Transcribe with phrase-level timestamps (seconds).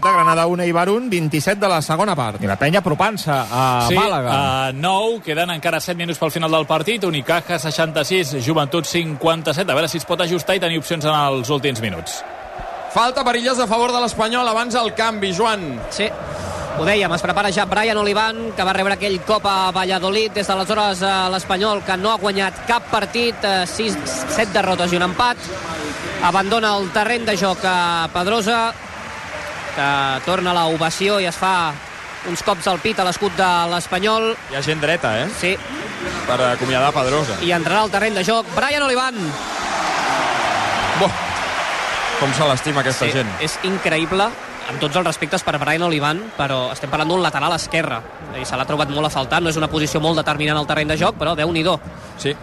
[0.00, 2.42] Granada 1 i Bar 1, 27 de la segona part.
[2.42, 4.30] I la penya apropant-se a sí, Màlaga.
[4.68, 9.74] a 9, queden encara 7 minuts pel final del partit, Unicaja 66, Joventut 57, a
[9.74, 12.22] veure si es pot ajustar i tenir opcions en els últims minuts.
[12.94, 15.66] Falta perillosa a favor de l'Espanyol abans el canvi, Joan.
[15.90, 16.06] Sí,
[16.78, 20.32] ho dèiem, es prepara ja Brian Olivan, que va rebre aquell cop a Valladolid.
[20.32, 23.34] Des d'aleshores eh, l'Espanyol, que no ha guanyat cap partit,
[23.66, 23.98] 6,
[24.36, 25.42] 7 derrotes i un empat.
[26.24, 28.72] Abandona el terreny de joc a Pedrosa,
[29.74, 31.72] que torna a l'ovació i es fa
[32.28, 34.32] uns cops al pit a l'escut de l'Espanyol.
[34.52, 35.28] Hi ha gent dreta, eh?
[35.40, 35.54] Sí,
[36.26, 37.38] Per acomiadar Pedrosa.
[37.42, 39.14] i entrarà al terreny de joc Brian Olivan.
[41.00, 41.10] Boh,
[42.20, 43.30] com se l'estima aquesta Sí, gent.
[43.40, 44.24] és increïble,
[44.68, 48.00] amb tots els respectes per Brian Olivan, però estem parlant d'un lateral esquerre.
[48.40, 50.88] I se l'ha trobat molt a faltar, no és una posició molt determinant al terreny
[50.88, 51.78] de joc, però déu-n'hi-do.
[52.18, 52.34] Sí.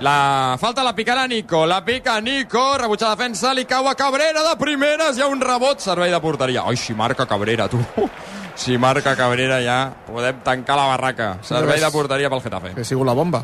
[0.00, 4.56] La falta la picarà Nico, la pica Nico, rebutja defensa, li cau a Cabrera de
[4.60, 6.66] primeres, hi ha un rebot, servei de porteria.
[6.68, 7.80] Ai, si marca Cabrera, tu.
[8.56, 11.26] Si marca Cabrera ja podem tancar la barraca.
[11.44, 12.70] Servei de porteria pel Getafe.
[12.72, 13.42] Que ha sigut la bomba.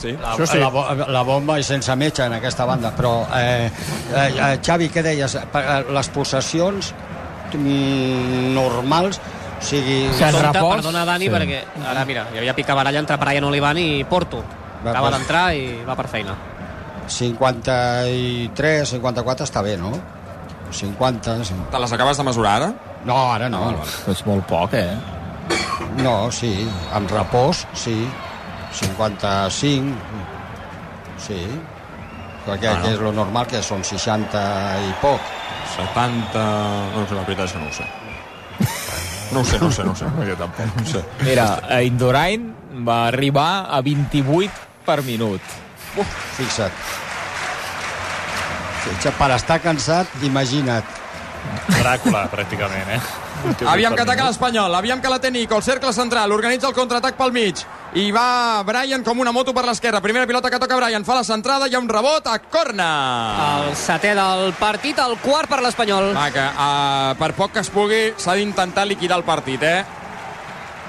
[0.00, 0.14] Sí.
[0.16, 0.56] La, Això sí.
[0.62, 0.70] la,
[1.12, 5.34] la bomba i sense metge en aquesta banda, però eh, eh, eh, Xavi, què deies?
[5.36, 6.94] Eh, Les possessions
[8.54, 10.06] normals, o sigui...
[10.06, 11.34] En Compte, repòs, perdona, Dani, sí.
[11.34, 11.60] perquè
[11.92, 14.40] ara, mira, hi havia picabaralla entre Brian Olivan i Porto.
[14.84, 16.34] Va, Acaba d'entrar i va per feina.
[17.10, 19.92] 53, 54 està bé, no?
[20.72, 21.54] 50, sí.
[21.72, 22.68] Te les acabes de mesurar ara?
[23.04, 23.64] No, ara no.
[23.82, 24.94] Però és molt poc, eh?
[25.98, 26.52] No, sí,
[26.94, 27.96] amb repòs, sí.
[28.78, 29.96] 55,
[31.18, 31.40] sí.
[32.46, 32.84] Perquè Ah, no.
[32.86, 34.44] que és lo normal, que són 60
[34.86, 35.20] i poc.
[35.76, 36.44] 70...
[36.94, 37.86] No sé, la veritat és que no ho sé.
[39.30, 40.06] No ho sé, no ho sé, no ho sé.
[40.30, 40.66] Jo tampoc.
[40.76, 41.02] No ho sé.
[41.26, 41.46] Mira,
[41.86, 42.48] Indurain
[42.86, 45.40] va arribar a 28 per minut.
[45.96, 46.72] Uf, fixa't.
[48.84, 50.98] Fixa't, Per estar cansat, imagina't.
[51.70, 53.00] Dràcula, pràcticament, eh?
[53.70, 57.16] Aviam que ataca l'Espanyol, aviam que la té Nico, el cercle central, organitza el contraatac
[57.16, 57.62] pel mig.
[57.96, 60.02] I va Brian com una moto per l'esquerra.
[60.04, 62.90] Primera pilota que toca Brian, fa la centrada, hi ha un rebot a corna.
[63.64, 66.12] El setè del partit, el quart per l'Espanyol.
[66.14, 69.84] Va, que uh, per poc que es pugui, s'ha d'intentar liquidar el partit, eh?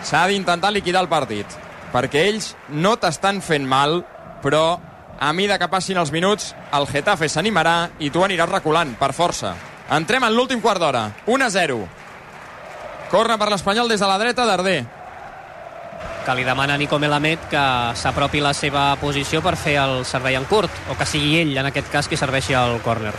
[0.04, 1.71] S'ha d'intentar liquidar el partit.
[1.92, 4.02] Perquè ells no t'estan fent mal,
[4.44, 4.80] però
[5.22, 9.54] a mida que passin els minuts, el Getafe s'animarà i tu aniràs reculant, per força.
[9.92, 11.04] Entrem en l'últim quart d'hora.
[11.28, 11.78] 1 a 0.
[13.12, 14.80] Corre per l'Espanyol des de la dreta Darder.
[16.26, 17.62] que li demana a Nico Melamed que
[17.98, 21.66] s'apropi la seva posició per fer el servei en curt, o que sigui ell, en
[21.72, 23.14] aquest cas, qui serveixi el córner.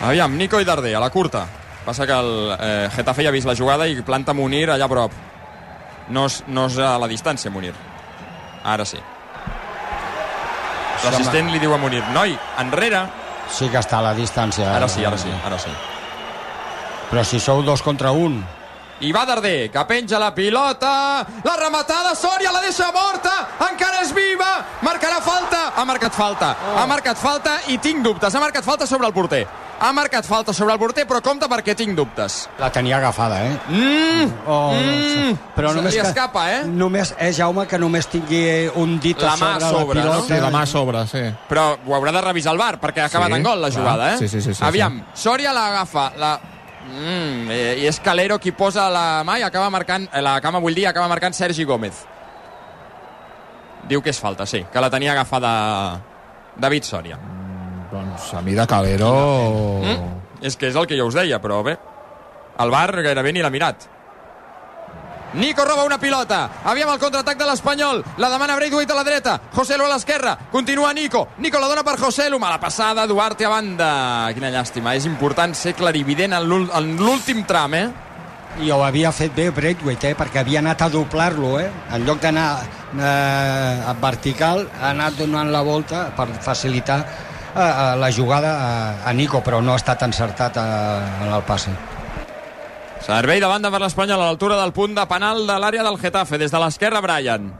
[0.00, 1.46] Aviam, Nico i Darder, a la curta.
[1.84, 4.92] Passa que el eh, Getafe ja ha vist la jugada i planta Munir allà a
[4.92, 5.27] prop.
[6.10, 7.74] No és, no és a la distància, Munir.
[8.64, 9.00] Ara sí.
[11.04, 13.04] L'assistent li diu a Munir, noi, enrere.
[13.52, 14.72] Sí que està a la distància.
[14.74, 15.72] Ara sí, ara sí, ara sí.
[17.08, 18.42] Però si sou dos contra un,
[18.98, 23.34] I va Darder, que penja la pilota, la rematada, Sòria la deixa morta,
[23.68, 24.48] encara és viva,
[24.82, 29.06] marcarà falta, ha marcat falta, ha marcat falta i tinc dubtes, ha marcat falta sobre
[29.06, 29.44] el porter.
[29.80, 32.48] Ha marcat falta sobre el porter, però compte perquè tinc dubtes.
[32.58, 33.58] la tenia agafada, eh?
[33.68, 36.64] Mm, Oh, Mm, però se només li que, escapa, eh?
[36.66, 40.10] Només, eh, Jaume, que només tingui un dit La mà sobre, sobre, la no?
[40.24, 40.34] pilota.
[40.34, 41.22] Sí, la mà sobre, sí.
[41.48, 43.80] però ho haurà de revisar el bar perquè ha acabat Sí, en gol la clar.
[43.80, 44.18] jugada, eh?
[44.18, 46.40] Sí, sí, sí, sí, Aviam, Sòria l'agafa, la...
[46.88, 50.58] Mm, eh, I és Calero qui posa la mà i acaba marcant, eh, la cama
[50.58, 52.04] vull dir, acaba marcant Sergi Gómez.
[53.88, 56.00] Diu que és falta, sí, que la tenia agafada
[56.56, 57.18] David Sòria.
[57.92, 59.12] Doncs a mi de Calero...
[59.82, 60.16] Mm?
[60.44, 61.72] És que és el que jo us deia, però bé,
[62.62, 63.88] el bar gairebé ni l'ha mirat.
[65.34, 66.48] Nico roba una pilota.
[66.64, 67.98] Aviam el contraatac de l'Espanyol.
[68.16, 69.34] La demana Braithwaite a la dreta.
[69.52, 70.36] José Lu a l'esquerra.
[70.50, 71.26] Continua Nico.
[71.38, 72.38] Nico la dona per José Lu.
[72.40, 73.04] Mala passada.
[73.06, 73.90] Duarte a banda.
[74.32, 74.94] Quina llàstima.
[74.96, 77.90] És important ser clarivident en l'úl- en l'últim tram, eh?
[78.64, 80.16] I ho havia fet bé Braithwaite, eh?
[80.16, 81.68] perquè havia anat a doblar-lo, eh?
[81.92, 82.48] En lloc d'anar
[82.96, 87.02] eh, a vertical, ha anat donant la volta per facilitar
[87.58, 91.42] eh, eh, la jugada a, a Nico, però no ha estat encertat eh, en el
[91.42, 91.74] passe.
[93.04, 96.38] Servei de banda per l'Espanyol a l'altura del punt de penal de l'àrea del Getafe.
[96.38, 97.50] Des de l'esquerra, Brian.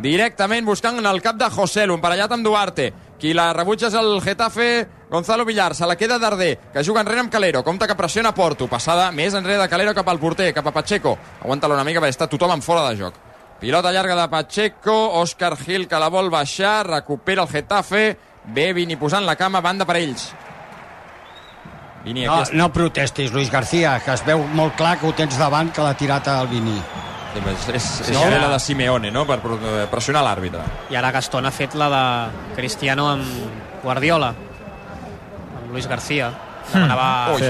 [0.00, 2.90] Directament buscant el cap de José Lu, emparellat amb Duarte.
[3.20, 4.68] Qui la rebutja és el Getafe,
[5.10, 5.74] Gonzalo Villar.
[5.76, 7.62] Se la queda Darder, que juga enrere amb Calero.
[7.62, 8.66] Compte que pressiona Porto.
[8.66, 11.18] Passada més enrere de Calero cap al porter, cap a Pacheco.
[11.42, 13.20] Aguanta-la una mica perquè està tothom en fora de joc.
[13.60, 18.16] Pilota llarga de Pacheco, Òscar Gil que la vol baixar, recupera el Getafe,
[18.52, 20.30] bé Vini posant la cama, banda per ells.
[22.04, 25.36] Vini, No, aquí no protestis, Luis García, que es veu molt clar que ho tens
[25.38, 26.78] davant que l'ha tirat al Vini.
[27.34, 28.24] Sí, és, és, és No.
[28.30, 29.58] la de Simeone, no?, per pro-
[29.90, 30.62] pressionar l'àrbitre.
[30.90, 34.28] I ara Gaston ha fet la de Cristiano amb Guardiola,
[35.60, 36.32] amb Luis García.
[36.72, 37.34] Demanava...
[37.34, 37.42] Ui.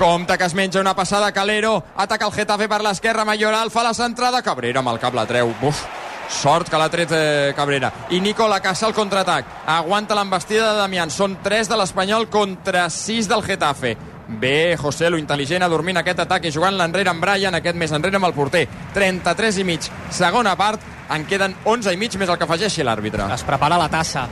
[0.00, 3.92] Compte que es menja una passada Calero, ataca el Getafe per l'esquerra, Mayoral fa la
[3.92, 5.52] centrada, Cabrera amb el cap la treu.
[5.60, 5.82] Uf,
[6.30, 7.90] sort que l'ha tret eh, Cabrera.
[8.10, 9.66] I Nico la caça al contraatac.
[9.66, 11.10] Aguanta l'embestida de Damián.
[11.10, 13.96] Són 3 de l'Espanyol contra 6 del Getafe.
[14.30, 18.20] Bé, José, lo intel·ligent, adormint aquest atac i jugant l'enrere amb Brian, aquest més enrere
[18.20, 18.68] amb el porter.
[18.94, 19.88] 33 i mig.
[20.14, 23.26] Segona part, en queden 11 i mig més el que afegeixi l'àrbitre.
[23.34, 24.28] Es prepara la tassa.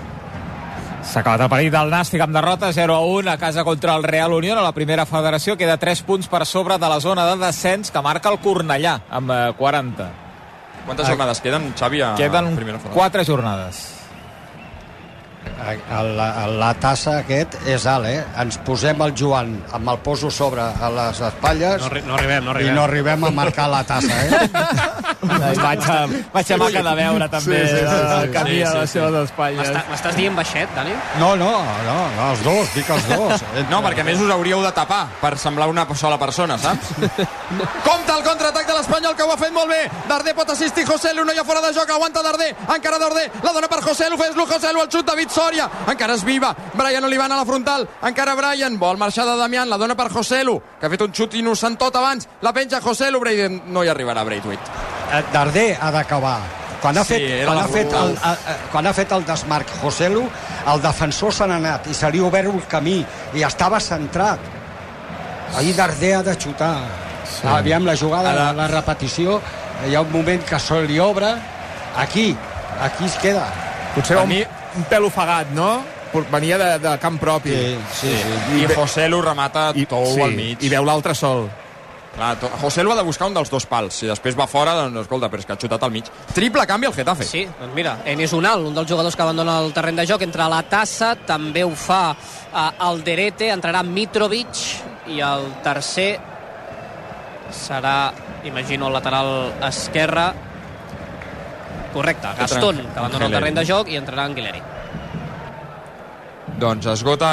[1.02, 4.04] S'ha acabat el partit del Nàstic amb derrota 0 a 1 a casa contra el
[4.04, 5.56] Real Unión a la primera federació.
[5.56, 9.34] Queda 3 punts per sobre de la zona de descens que marca el Cornellà amb
[9.34, 10.27] eh, 40.
[10.88, 12.96] Quantes jornades queden, Xavi, a Queden primera federació?
[12.96, 13.97] 4 jornades.
[15.58, 18.20] La, la tassa aquest és alt, eh?
[18.42, 22.52] Ens posem el Joan amb el poso sobre a les espatlles No, no arribem, no
[22.52, 22.74] i arribem.
[22.76, 24.48] no arribem a marcar la tassa, eh?
[25.58, 25.96] Vaig a,
[26.32, 28.20] vaig a maca de veure també Sí, sí, sí, sí.
[28.22, 28.98] el camí Sí, a sí, les sí.
[28.98, 29.60] seves espatlles.
[29.68, 30.94] M'està- M'estàs dient baixet, Dani?
[31.18, 31.50] No, no,
[31.86, 33.44] no, no, els dos, dic els dos.
[33.72, 36.94] No, perquè a més us hauríeu de tapar per semblar una sola persona, saps?
[37.88, 39.82] Compte el contraatac de l'Espanyol, que ho ha fet molt bé.
[40.08, 43.26] Darder pot assistir José Lu, no hi ha fora de joc, aguanta Darder, encara Darder,
[43.42, 46.24] la dona per José Lu, fes Lu, José Lu, el xut David Soria, encara es
[46.24, 50.08] viva, Brian Olivan a la frontal, encara Brian, vol marxar de Damián, la dona per
[50.12, 53.62] José Lu, que ha fet un xut innocent tot abans, la penja José Lu, Braden,
[53.66, 54.62] no hi arribarà Braithwaite.
[55.12, 56.38] Eh, Darder ha d'acabar.
[56.80, 59.68] Quan ha, Sí, fet, quan, ha fet el, a, a, quan ha fet el desmarc
[59.82, 60.20] Joselu,
[60.72, 63.00] el defensor se n'ha anat i se li ha obert un camí
[63.34, 64.38] i estava centrat.
[65.56, 66.76] Ahir Darder ha de xutar.
[67.28, 67.46] Sí.
[67.46, 69.40] Aviam la jugada, Ara- la, la repetició,
[69.88, 71.32] hi ha un moment que se li obre,
[71.96, 72.36] aquí,
[72.80, 73.46] aquí es queda.
[73.94, 74.44] Potser un, mi-
[74.76, 75.70] un pèl ofegat, no?
[76.32, 77.52] Venia de, de camp propi.
[77.92, 78.62] sí, sí.
[78.62, 80.62] I José Lu remata I, tou sí, al mig.
[80.64, 81.48] I veu l'altre sol.
[82.16, 83.94] Clar, to- José Lu ha de buscar un dels dos pals.
[83.94, 86.08] Si després va fora, doncs escolta, però és que ha xutat al mig.
[86.34, 87.24] Triple canvi al Getafe.
[87.28, 90.46] Sí, doncs mira, Enes Unal, un dels jugadors que abandona el terreny de joc, entra
[90.48, 94.64] a la tassa, també ho fa eh, Alderete, entrarà Mitrovic
[95.12, 96.10] i el tercer
[97.52, 98.12] serà,
[98.44, 100.32] imagino, el lateral esquerre
[101.92, 104.62] correcte, Gaston, que abandona el terreny de joc i entrarà Anguileri.
[106.58, 107.30] Doncs esgota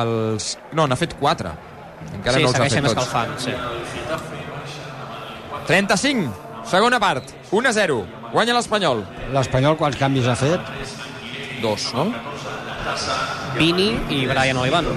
[0.00, 0.56] els...
[0.74, 1.52] No, n'ha fet 4.
[2.16, 2.92] Encara sí, no els ha fet tots.
[2.92, 3.54] escalfant, sí.
[5.70, 6.32] 35,
[6.66, 8.00] segona part, 1-0.
[8.32, 9.04] Guanya l'Espanyol.
[9.34, 10.60] L'Espanyol quants canvis ha fet?
[11.62, 12.08] Dos, no?
[13.58, 14.88] Vini i Brian Olivan.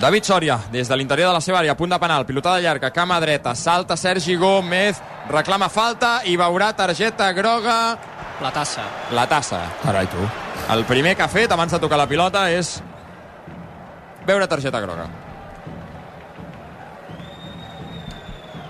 [0.00, 3.16] David Soria, des de l'interior de la seva àrea, punt de penal, pilotada llarga, cama
[3.20, 4.98] dreta, salta Sergi Gómez,
[5.32, 7.96] reclama falta i veurà targeta groga
[8.42, 8.82] La tassa.
[9.12, 9.62] la tassa.
[9.82, 10.20] Carai, tu.
[10.74, 12.82] El primer que ha fet abans de tocar la pilota és
[14.26, 15.06] veure targeta groga.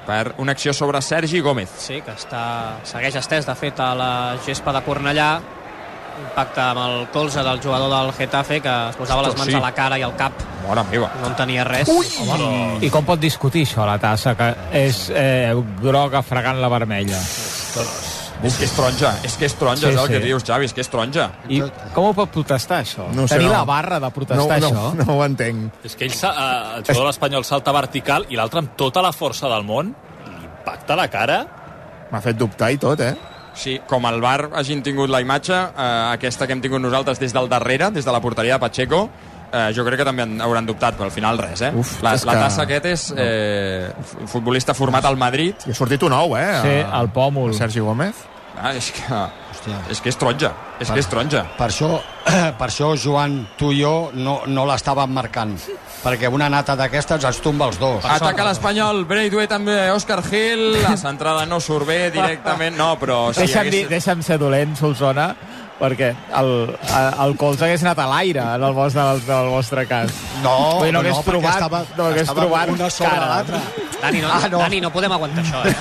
[0.06, 1.68] Per una acció sobre Sergi Gómez.
[1.82, 5.40] Sí, que està, segueix estès, de fet, a la gespa de Cornellà.
[6.16, 9.56] Impacte amb el colze del jugador del Getafe, que es posava les mans sí.
[9.58, 10.32] a la cara i al cap.
[10.66, 11.10] Mare meva.
[11.20, 11.88] No en tenia res.
[11.92, 15.52] Home, I com pot discutir això, la tassa, que és eh,
[15.82, 17.20] groga fregant la vermella?
[18.44, 20.24] És que és taronja, és que és taronja, Sí, és el que sí.
[20.26, 21.30] dius, Xavi, és que és taronja.
[21.48, 21.62] I
[21.94, 23.06] com ho pot protestar, això?
[23.16, 23.54] No sé, Tenir no.
[23.54, 24.74] la barra de protestar, no, això?
[24.92, 25.78] No, no ho entenc.
[25.88, 29.12] És que ell, eh, el jugador de l'Espanyol salta vertical i l'altre amb tota la
[29.16, 29.94] força del món
[30.26, 31.38] li impacta la cara.
[32.12, 33.14] M'ha fet dubtar i tot, eh?
[33.56, 37.32] Sí, com el bar hagin tingut la imatge, eh, aquesta que hem tingut nosaltres des
[37.32, 39.08] del darrere, des de la porteria de Pacheco,
[39.50, 41.72] eh, jo crec que també en hauran dubtat, però al final res, eh?
[41.74, 43.90] Uf, la, la que- tassa aquest és eh,
[44.26, 45.54] futbolista format al Madrid.
[45.66, 46.60] I ha sortit un nou, eh?
[46.62, 47.50] Sí, el pòmul.
[47.50, 48.14] a Sergi Gómez.
[48.60, 49.24] Ah, és que...
[49.66, 49.90] Hòstia.
[49.90, 51.42] És que és taronja, és que és taronja.
[51.56, 51.88] Per això,
[52.60, 55.56] per això Joan, tu i jo no, no l'estàvem marcant.
[56.04, 58.04] Perquè una nata d'aquestes ens tomba els dos.
[58.06, 63.32] Ataca l'Espanyol, Braithwaite també, Òscar Gil, la centrada no surt bé directament, no, però...
[63.34, 63.74] Si deixa'm, hagués...
[63.74, 65.32] dir, deixa'm ser dolent, Solsona,
[65.80, 66.08] perquè
[66.40, 66.50] el,
[67.26, 70.10] el colze hagués anat a l'aire en el vostre, en el vostre cas.
[70.42, 73.10] No, Vull dir, no no, hagués perquè trobat, estava, no hagués estava trobat una sobre
[73.12, 73.26] cara.
[73.34, 73.60] l'altra.
[74.00, 74.58] Dani, no, Ah, no.
[74.60, 75.74] Dani, no podem aguantar això, eh?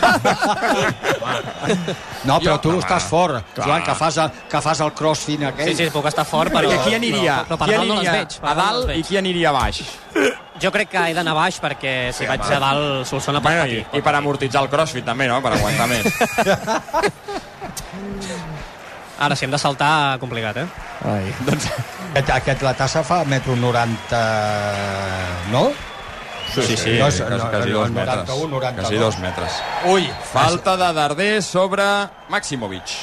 [2.25, 5.67] No, però Jo- tu estàs fort, Joan, que fas, el, que fas el crossfit aquell.
[5.75, 6.71] Sí, sí, puc estar fort, però...
[6.71, 7.41] I qui aniria?
[7.45, 8.37] Però, però per qui dalt no les aniria veig.
[8.41, 9.81] A dalt no i qui aniria a baix?
[10.63, 13.81] Jo crec que he d'anar baix perquè si vaig a dalt Solsona pot Bueno, i,
[13.83, 13.99] patir.
[13.99, 15.41] I per amortitzar el crossfit també, no?
[15.43, 16.05] Per aguantar més.
[19.19, 20.65] Ara, si hem de saltar, complicat, eh?
[21.07, 21.29] Ai.
[21.47, 21.69] doncs,
[22.15, 24.19] Aquest, aquest la tassa fa metro 90...
[25.51, 25.69] No?
[26.53, 28.27] Sí, sí, Dos- quasi, no, quasi no, dos 91, metres.
[28.29, 28.75] 92.
[28.79, 29.51] Quasi dos metres.
[29.91, 31.83] Ui, falta de Darder sobre
[32.29, 32.93] Maximovic.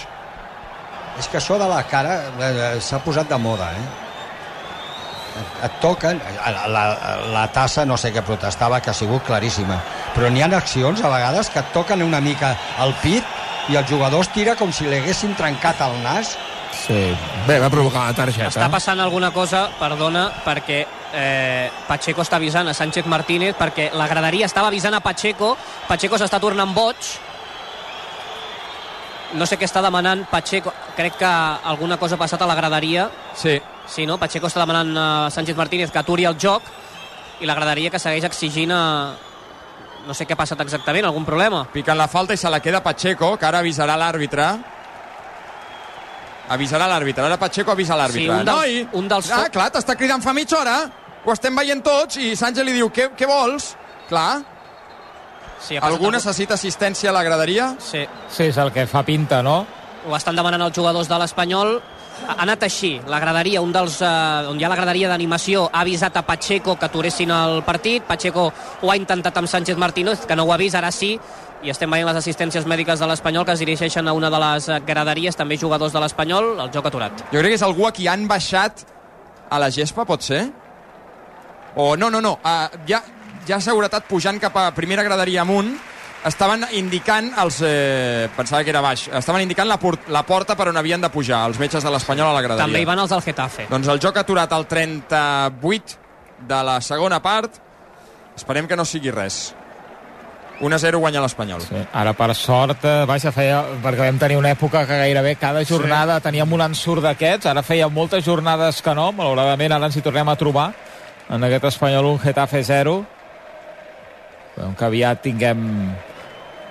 [1.20, 3.84] És que això de la cara eh, s'ha posat de moda, eh?
[5.32, 6.84] Et, et toquen, la, la,
[7.32, 9.78] la tassa no sé què protestava, que ha sigut claríssima,
[10.14, 12.54] però n'hi ha accions a vegades que et toquen una mica
[12.84, 13.24] el pit
[13.70, 16.36] i el jugador es tira com si li haguessin trencat el nas.
[16.72, 17.02] Sí.
[17.46, 18.48] Bé, va provocar la targeta.
[18.48, 20.80] Està passant alguna cosa, perdona, perquè
[21.12, 25.52] eh, Pacheco està avisant a Sánchez Martínez perquè la graderia estava avisant a Pacheco,
[25.88, 27.10] Pacheco s'està tornant boig,
[29.36, 31.28] no sé què està demanant Pacheco, crec que
[31.72, 34.18] alguna cosa ha passat a la graderia, Sí, sí, no?
[34.18, 36.66] Pacheco està demanant a Sánchez Martínez que aturi el joc
[37.40, 38.82] i la graderia que segueix exigint a...
[40.06, 41.64] no sé què ha passat exactament, algun problema?
[41.72, 44.46] piquen la falta i se la queda Pacheco, que ara avisarà l'àrbitre.
[46.52, 47.24] Avisarà l'àrbitre.
[47.24, 48.22] Ara Pacheco avisa l'àrbitre.
[48.22, 48.88] Sí, un dels- Noi!
[48.92, 50.90] un dels Ah, clar, t'està cridant fa mitja hora.
[51.24, 53.76] Ho estem veient tots i Sánchez li diu, què, què vols?
[54.08, 54.42] Clar,
[55.62, 57.76] Sí, ha passat algú necessita assistència a la graderia?
[57.78, 59.64] Sí, Sí, és el que fa pinta, no?
[60.04, 61.80] ho estan demanant els jugadors de l'Espanyol
[62.26, 65.80] ha anat així, la graderia un dels, eh, on hi ha la graderia d'animació ha
[65.80, 68.50] avisat a Pacheco que aturessin el partit Pacheco
[68.80, 71.18] ho ha intentat amb Sánchez Martínez que no ho ha vist, ara sí
[71.62, 74.68] i estem veient les assistències mèdiques de l'Espanyol que es dirigeixen a una de les
[74.86, 78.08] graderies també jugadors de l'Espanyol, el joc aturat Jo crec que és algú a qui
[78.08, 78.84] han baixat
[79.50, 80.46] a la gespa, pot ser?
[81.76, 82.38] O no, no, no.
[82.44, 85.72] Uh, hi ha seguretat pujant cap a primera graderia amunt.
[86.28, 87.58] Estaven indicant els...
[87.66, 89.08] Eh, pensava que era baix.
[89.18, 92.30] Estaven indicant la, port, la porta per on havien de pujar els metges de l'Espanyol
[92.30, 92.68] a la graderia.
[92.68, 95.98] també hi van els del Getafe Doncs el joc ha aturat al 38
[96.46, 97.58] de la segona part.
[98.36, 99.52] Esperem que no sigui res.
[100.62, 101.64] 1-0 guanya l'Espanyol.
[101.66, 101.80] Sí.
[101.98, 106.20] Ara, per sort, eh, vaja, feia, perquè vam tenir una època que gairebé cada jornada
[106.20, 106.28] sí.
[106.28, 110.30] teníem un ensurt d'aquests, ara feia moltes jornades que no, malauradament ara ens hi tornem
[110.30, 110.68] a trobar
[111.32, 112.94] en aquest Espanyol un Getafe 0
[114.52, 115.62] Esperem que aviat tinguem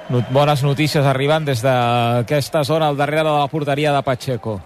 [0.09, 4.59] bones notícies arribant des d'aquesta zona al darrere de la porteria de Pacheco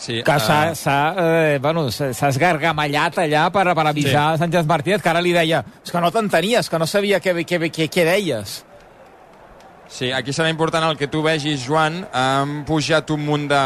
[0.00, 4.38] Sí, que s'ha s'ha, eh, bueno, esgargamallat allà per, per avisar sí.
[4.40, 7.58] Sánchez Martínez, que ara li deia és que no t'entenies, que no sabia què, què,
[7.68, 8.62] què, què deies.
[9.90, 12.04] Sí, aquí serà important el que tu vegis, Joan.
[12.14, 13.62] Han pujat un munt de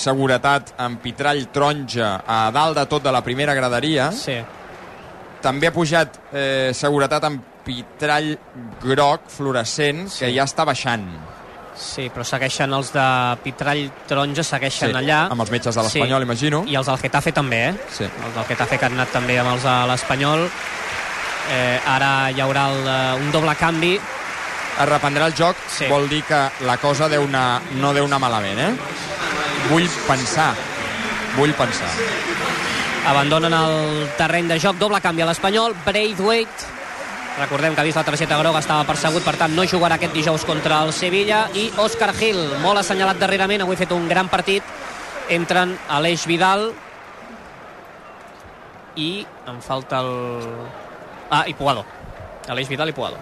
[0.00, 4.10] seguretat amb pitrall taronja a dalt de tot de la primera graderia.
[4.12, 4.40] sí.
[5.46, 8.36] També ha pujat eh, seguretat amb pitrall
[8.80, 10.24] groc fluorescent Sí.
[10.24, 11.06] que ja està baixant.
[11.76, 13.02] Sí, però segueixen els de
[13.44, 15.26] Pitrall Taronja, segueixen Sí, allà.
[15.30, 16.62] amb els metges de l'Espanyol, imagino.
[16.66, 17.74] I els del Getafe també, eh?
[17.92, 18.04] Sí.
[18.04, 20.46] Els del Getafe que han anat també amb els de l'Espanyol.
[21.52, 23.92] Eh, ara hi haurà el, eh, un doble canvi.
[24.80, 25.86] Es reprendrà el joc, Sí.
[25.88, 28.72] vol dir que la cosa deu anar, no deu anar malament, eh?
[29.70, 30.54] Vull pensar,
[31.36, 31.88] vull pensar.
[33.06, 35.74] Abandonen el terreny de joc, doble canvi a l'Espanyol.
[35.84, 36.64] Braithwaite,
[37.38, 40.44] recordem que ha vist la targeta groga, estava persegut, per tant no jugarà aquest dijous
[40.48, 41.46] contra el Sevilla.
[41.54, 44.64] I Òscar Gil, molt assenyalat darrerament, avui ha fet un gran partit.
[45.32, 46.70] Entren Aleix Vidal
[48.96, 50.12] i em falta el...
[51.30, 51.84] Ah, i Puado.
[52.48, 53.20] Aleix Vidal i Puado.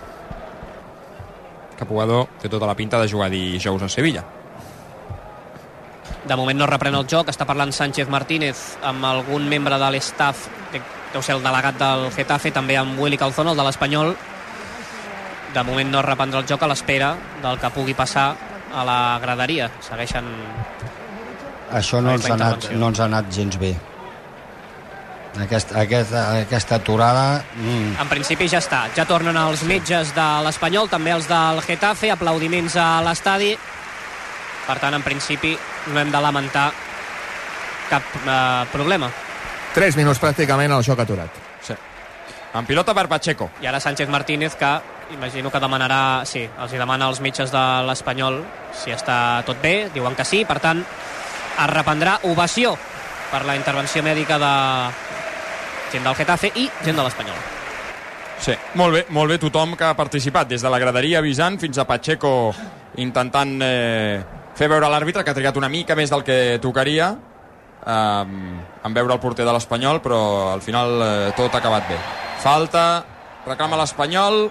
[1.75, 4.23] Que Pugador té tota la pinta de jugar dijous a Sevilla.
[6.25, 10.47] De moment no reprèn el joc, està parlant Sánchez Martínez amb algun membre de l'estaff,
[10.73, 10.81] que
[11.15, 14.15] deu ser el delegat del Getafe, també amb Willy Calzón, el de l'Espanyol.
[15.55, 18.33] De moment no reprendrà el joc a l'espera del que pugui passar
[18.75, 19.71] a la graderia.
[19.87, 20.27] Segueixen...
[21.75, 23.73] Això no ens, ha anat, no ens ha anat gens bé.
[25.45, 27.45] Aquesta, aquesta, aquesta aturada...
[27.59, 28.85] Mm, En principi ja està.
[28.95, 33.55] Ja tornen els metges de l'Espanyol, també els del Getafe, aplaudiments a l'estadi.
[34.65, 35.55] Per tant, en principi,
[35.93, 36.69] no hem de lamentar
[37.91, 39.11] cap eh, problema.
[39.75, 41.43] 3 minuts pràcticament el joc aturat.
[41.63, 41.75] Sí.
[42.55, 43.51] En pilota per Pacheco.
[43.61, 44.71] I ara Sánchez Martínez, que
[45.13, 46.23] imagino que demanarà...
[46.25, 48.39] Sí, els hi demana als metges de l'Espanyol
[48.79, 52.77] si està tot bé, diuen que sí, per tant, es reprendrà ovació
[53.33, 54.55] per la intervenció mèdica de
[55.91, 57.43] gent del Getafe i gent de l'Espanyol.
[58.45, 61.79] Sí, molt bé, molt bé tothom que ha participat, des de la graderia avisant fins
[61.79, 62.53] a Pacheco
[63.03, 64.23] intentant eh,
[64.55, 67.15] fer veure l'àrbitre que ha trigat una mica més del que tocaria
[67.87, 68.25] eh,
[68.85, 71.99] en veure el porter de l'Espanyol, però al final eh, tot ha acabat bé.
[72.45, 73.05] Falta,
[73.47, 74.49] reclama l'Espanyol,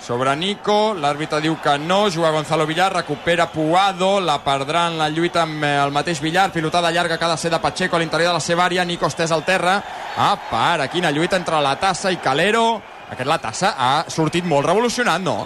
[0.00, 5.10] sobre Nico, l'àrbitre diu que no, juga Gonzalo Villar, recupera Puado, la perdrà en la
[5.12, 8.00] lluita amb eh, el mateix Villar, pilotada llarga que ha de ser de Pacheco a
[8.00, 9.76] l'interior de la seva àrea, Nico estès al terra,
[10.16, 14.66] ah, para, quina lluita entre la Tassa i Calero, aquest la Tassa ha sortit molt
[14.66, 15.44] revolucionat, no?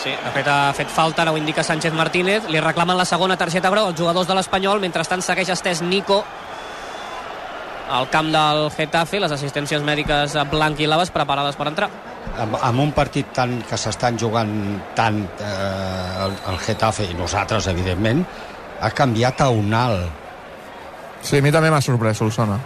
[0.00, 3.36] Sí, de fet ha fet falta, ara ho indica Sánchez Martínez, li reclamen la segona
[3.36, 6.22] targeta groga als jugadors de l'Espanyol, mentrestant segueix estès Nico
[7.92, 11.90] al camp del Getafe, les assistències mèdiques blanquilaves preparades per entrar.
[12.38, 14.52] amb, amb un partit tant que s'estan jugant
[14.96, 18.24] tant eh, el, el Getafe i nosaltres, evidentment,
[18.80, 20.20] ha canviat a un alt.
[21.22, 22.58] Sí, a mi també m'ha sorprès, Solsona.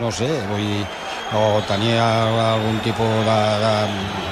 [0.00, 0.86] No sé, vull dir,
[1.34, 2.04] o tenia
[2.52, 3.74] algun tipus de, de,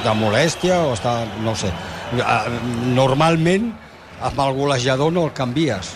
[0.04, 1.70] de molèstia, o està, no sé.
[2.12, 2.60] Eh,
[2.94, 3.70] Normalment,
[4.20, 5.94] amb el golejador no el canvies,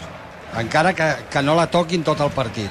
[0.58, 2.70] encara que, que no la toquin tot el partit.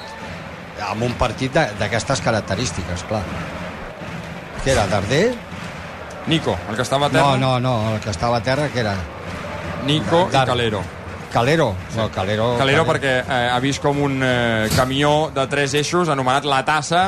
[0.84, 3.22] Amb un partit d'aquestes característiques, clar.
[4.64, 5.34] Què era, Darder?
[6.26, 7.36] Nico, el que estava a No, terra.
[7.38, 8.96] no, no, el que estava a terra, que era?
[9.86, 10.80] Nico Dar- i Calero.
[11.32, 11.74] Calero?
[11.96, 12.54] No, Calero...
[12.58, 17.02] Calero perquè eh, ha vist com un eh, camió de tres eixos anomenat La Tassa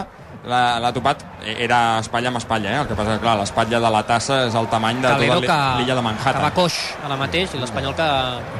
[0.44, 2.80] l'ha topat, era espatlla amb espatlla, eh?
[2.82, 5.56] el que passa que, clar, l'espatlla de la tassa és el tamany de Calero tota
[5.78, 6.52] l'illa de que va Manhattan.
[6.54, 8.06] coix ara mateix i l'Espanyol que,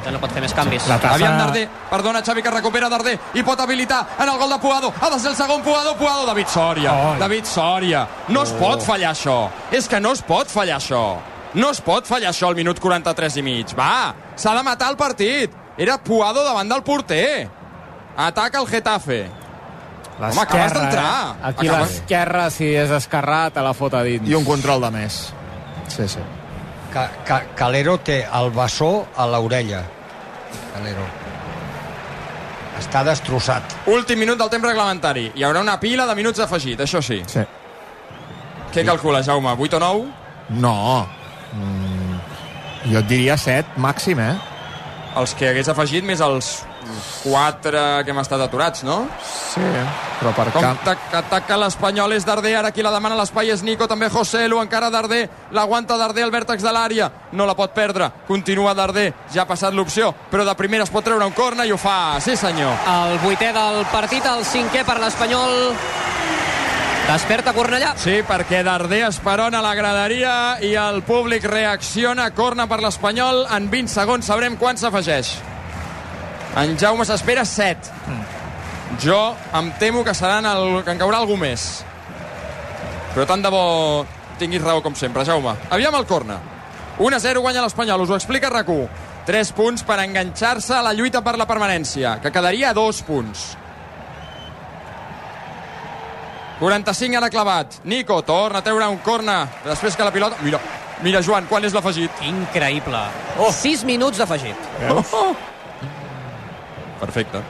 [0.03, 0.87] que no pot fer més canvis.
[0.87, 3.17] La tassa- Aviam Darder, perdona Xavi que recupera Darder.
[3.33, 4.93] I pot habilitar en el gol de Puado.
[5.01, 7.19] Ha de ser el segon Puado, Puado, David Sòria Ai.
[7.19, 9.49] David Sòria, no es pot fallar això.
[9.71, 11.17] És que no es pot fallar això.
[11.53, 13.73] No es pot fallar això al minut 43 i mig.
[13.77, 15.51] Va, s'ha de matar el partit.
[15.77, 17.49] Era Puado davant del porter.
[18.17, 19.29] Ataca el Getafe
[20.19, 21.03] Home, acabes d'entrar.
[21.03, 21.35] eh?
[21.43, 24.27] Aquí Acabes- l'esquerra, si és esquerrat, te la fot a dins.
[24.29, 25.33] I un control de més.
[25.87, 26.19] Sí, sí.
[26.93, 29.83] Ca, ca, Calero té el bessó a l'orella.
[30.73, 31.05] Calero.
[32.79, 33.63] Està destrossat.
[33.89, 37.41] últim minut del temps reglamentari hi haurà una pila de minuts afegit, això sí sí.
[38.71, 40.05] què calcula Jaume, 8 o 9?
[40.49, 41.07] No.
[41.53, 42.19] Mm,
[42.91, 44.35] jo et diria 7 màxim, eh?
[45.17, 46.65] els que hagués afegit més els
[47.23, 48.99] 4 que hem estat aturats, no?
[49.21, 49.63] Sí,
[50.19, 50.81] però per Com camp...
[50.85, 54.47] tac, ataca l'Espanyol és Darder, ara qui la demana a l'espai és Nico, també José
[54.47, 59.11] Lu, encara Darder, l'aguanta Darder al vèrtex de l'àrea, no la pot perdre, continua Darder,
[59.33, 62.17] ja ha passat l'opció, però de primera es pot treure un corna i ho fa,
[62.23, 62.87] sí senyor.
[62.93, 65.77] El vuitè del partit, el cinquè per l'Espanyol.
[67.07, 67.93] Desperta Cornellà.
[67.95, 73.93] Sí, perquè Darder esperona la graderia i el públic reacciona, corna per l'Espanyol, en 20
[73.93, 75.37] segons sabrem quan s'afegeix.
[76.57, 77.91] En Jaume s'espera 7.
[79.03, 81.67] Jo em temo que seran el, que en caurà algú més.
[83.13, 84.05] Però tant de bo
[84.41, 85.53] tinguis raó com sempre, Jaume.
[85.69, 86.39] Aviam el corna.
[86.97, 88.71] 1-0 guanya l'Espanyol, us ho explica rac
[89.27, 93.45] 3 punts per enganxar-se a la lluita per la permanència, que quedaria a 2 punts.
[96.59, 97.75] 45 ara clavat.
[97.83, 100.39] Nico torna a treure un corna després que la pilota...
[100.41, 100.61] Mira,
[101.03, 102.23] mira Joan, quan és l'afegit?
[102.25, 103.03] Increïble.
[103.37, 103.51] Oh.
[103.51, 104.73] 6 minuts d'afegit.
[106.99, 107.41] Perfecte.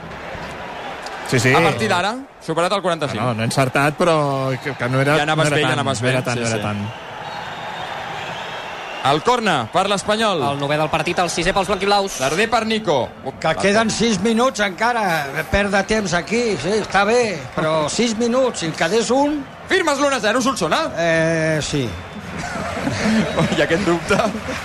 [1.28, 1.52] Sí, sí.
[1.52, 3.20] A partir d'ara, superat el 45.
[3.20, 4.16] No, no he encertat, però
[4.62, 6.24] que, que no era, Ja anaves no era bé, ja tant, anaves no era bé,
[6.24, 6.62] tant, sí, no era sí.
[6.62, 7.08] tant.
[9.08, 10.42] El corna per l'Espanyol.
[10.50, 12.18] El novè del partit, el sisè pels blanquiblaus.
[12.20, 12.98] Darder per Nico.
[13.40, 15.04] Que queden 6 minuts encara.
[15.52, 17.38] Perdre temps aquí, sí, està bé.
[17.54, 19.38] Però 6 minuts, si en quedés un...
[19.68, 20.80] Firmes l'1-0, Solsona?
[20.96, 21.84] Eh, sí.
[23.56, 24.16] I aquest dubte...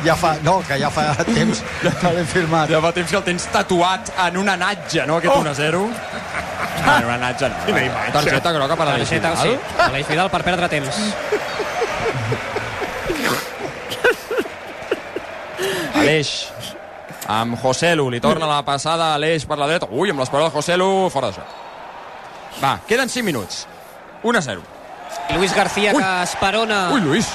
[0.05, 2.69] Ja fa, no, que ja fa temps que l'he firmat.
[2.71, 5.83] Ja fa temps que el tens tatuat en un anatge, no, aquest 1-0?
[6.83, 7.55] Ah, en un anatge no.
[7.63, 8.11] Quina imatge.
[8.11, 9.45] Targeta groga per Aleix Targeta, Vidal.
[9.45, 9.51] sí.
[9.85, 10.97] Aleix Vidal per perdre temps.
[16.01, 16.31] Aleix
[17.31, 19.87] amb José Lu, li torna la passada a Aleix per la dreta.
[19.91, 21.47] Ui, amb l'esperó de José Lu, fora de joc.
[22.63, 23.65] Va, queden 5 minuts.
[24.23, 24.59] 1-0.
[25.29, 26.01] I Luis García Ui.
[26.01, 26.89] que esperona...
[26.91, 27.27] Ui, Lluís,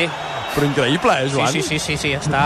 [0.00, 0.10] Sí,
[0.54, 1.52] però increïble, eh, sí, Joan?
[1.52, 2.40] sí, sí, sí, sí, està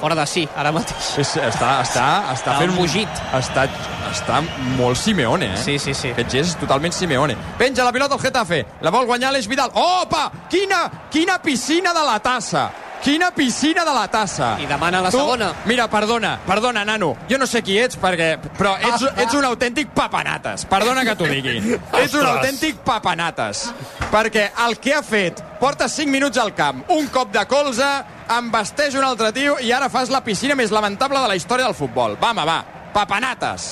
[0.00, 1.12] fora de sí ara mateix.
[1.22, 2.72] És, està, està, està Està fent...
[2.72, 3.20] embogit.
[3.38, 3.66] Està,
[4.10, 4.40] està
[4.78, 5.60] molt Simeone, eh?
[5.62, 6.10] Sí, sí, sí.
[6.10, 7.36] Aquest gest és totalment Simeone.
[7.58, 8.64] Penja la pilota al Getafe.
[8.82, 9.70] La vol guanyar Aleix Vidal.
[9.74, 10.26] Opa!
[10.50, 12.70] Quina, quina piscina de la tassa!
[13.04, 14.54] Quina piscina de la tassa!
[14.56, 15.50] I demana la Tu, segona.
[15.68, 17.10] Mira, perdona, perdona, nano.
[17.28, 20.64] Jo no sé qui ets, perquè, però ets, ets un autèntic papanates.
[20.70, 21.58] Perdona que t'ho digui.
[22.02, 23.66] ets un autèntic papanates.
[24.08, 27.90] Perquè el que ha fet, porta 5 minuts al camp, un cop de colze,
[28.38, 31.76] embesteix un altre tio i ara fas la piscina més lamentable de la història del
[31.76, 32.16] futbol.
[32.16, 32.58] Va, home, va.
[32.96, 33.68] Papanates.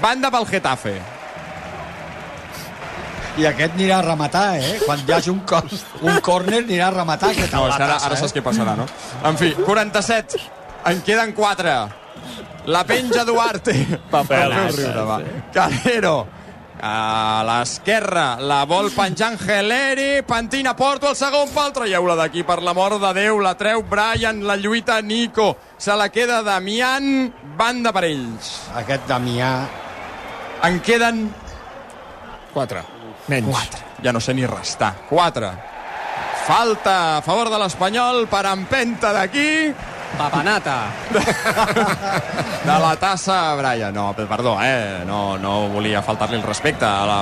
[0.00, 0.96] Banda pel Getafe.
[3.38, 4.78] I aquest anirà a rematar, eh?
[4.82, 5.66] Quan hi hagi un, cor
[6.02, 8.38] un córner anirà a rematar aquest No, ara, tassa, ara saps eh?
[8.38, 8.88] què passarà, no?
[9.28, 10.40] En fi, 47.
[10.90, 11.76] En queden 4.
[12.74, 13.76] La penja Duarte.
[14.10, 14.56] Papel.
[14.56, 15.20] Feu riure, va.
[15.54, 16.16] Calero.
[16.78, 23.00] A l'esquerra la vol penjar Angeleri, pentina Porto, el segon pal, traieu-la d'aquí per l'amor
[23.02, 28.54] de Déu, la treu Brian, la lluita Nico, se la queda Damián, banda per ells.
[28.78, 29.52] Aquest Damià...
[30.66, 31.28] En queden
[32.54, 32.97] 4.
[33.28, 33.48] Menys.
[33.48, 33.84] 4.
[34.02, 34.94] ja no sé ni restar.
[35.10, 35.52] 4.
[36.48, 39.74] Falta a favor de l'Espanyol per empenta d'aquí.
[40.16, 40.86] papanata.
[42.64, 43.92] de la tassa, Brian.
[43.94, 45.04] No, perdó, eh?
[45.06, 47.20] No, no volia faltar-li el respecte a la,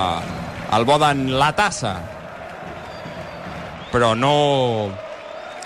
[0.70, 1.96] al bo d'en la tassa.
[3.90, 4.90] Però no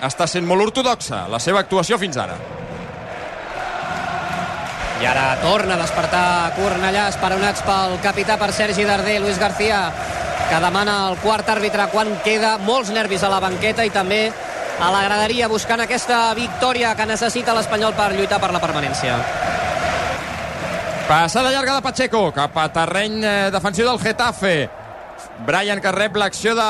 [0.01, 2.39] està sent molt ortodoxa la seva actuació fins ara.
[5.01, 9.87] I ara torna a despertar Cornellà, esperonats pel capità per Sergi Darder, Luis García,
[10.49, 12.57] que demana el quart àrbitre quan queda.
[12.65, 14.23] Molts nervis a la banqueta i també
[14.81, 19.19] a la graderia buscant aquesta victòria que necessita l'Espanyol per lluitar per la permanència.
[21.07, 24.80] Passada llarga de Pacheco cap a terreny eh, defensiu del Getafe.
[25.45, 26.65] Brian que rep l'acció de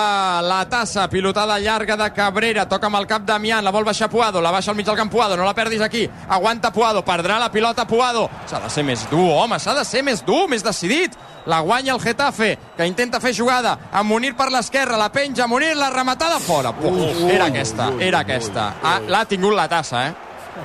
[0.47, 4.41] la tassa, pilotada llarga de Cabrera, toca amb el cap Damián, la vol baixar Puado,
[4.41, 7.51] la baixa al mig del camp Puado, no la perdis aquí, aguanta Puado, perdrà la
[7.51, 11.17] pilota Puado, s'ha de ser més dur, home, s'ha de ser més dur, més decidit,
[11.45, 15.75] la guanya el Getafe, que intenta fer jugada amb Munir per l'esquerra, la penja, Munir,
[15.75, 16.71] la rematada fora.
[16.71, 18.73] Uf, era aquesta, era aquesta.
[18.83, 20.13] Ah, L'ha tingut la tassa, eh?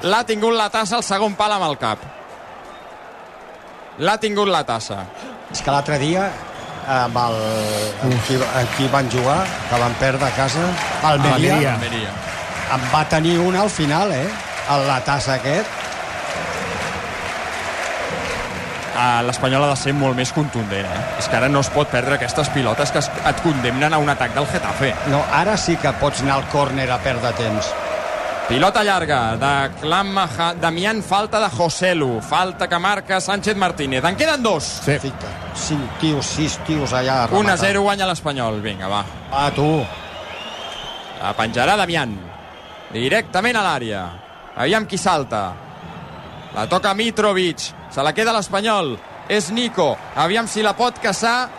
[0.06, 1.98] L'ha tingut la tassa al segon pal amb el cap.
[3.98, 5.06] L'ha tingut la tassa.
[5.50, 6.28] És que l'altre dia
[6.86, 7.36] amb el,
[8.06, 10.62] amb qui, amb qui van jugar, que van perdre a casa,
[11.02, 11.72] Almeria, Almeria.
[11.74, 12.10] Almeria.
[12.74, 14.26] en va tenir una al final, eh?
[14.68, 15.66] A la tassa aquest.
[19.26, 21.00] L'Espanyol ha de ser molt més contundent, eh?
[21.20, 24.08] És que ara no es pot perdre aquestes pilotes que es- et condemnen a un
[24.08, 24.94] atac del Getafe.
[25.12, 27.68] No, ara sí que pots anar al córner a perdre temps.
[28.48, 34.04] Pilota llarga de Clam Maha, Damián, falta de Joselu, falta que marca Sánchez Martínez.
[34.04, 34.62] En queden dos.
[34.62, 35.00] Sí.
[35.00, 37.58] Fica, cinc tios, sis tios allà a 1 a rematar.
[37.58, 38.62] 0 guanya l'Espanyol.
[38.62, 39.02] Vinga, va.
[39.32, 39.66] Va, tu.
[41.20, 42.14] La penjarà Damián.
[42.94, 44.04] Directament a l'àrea.
[44.54, 45.42] Aviam qui salta.
[46.54, 47.58] La toca Mitrovic.
[47.90, 48.94] Se la queda l'Espanyol.
[49.28, 49.96] És Nico.
[50.14, 51.50] Aviam si la pot caçar.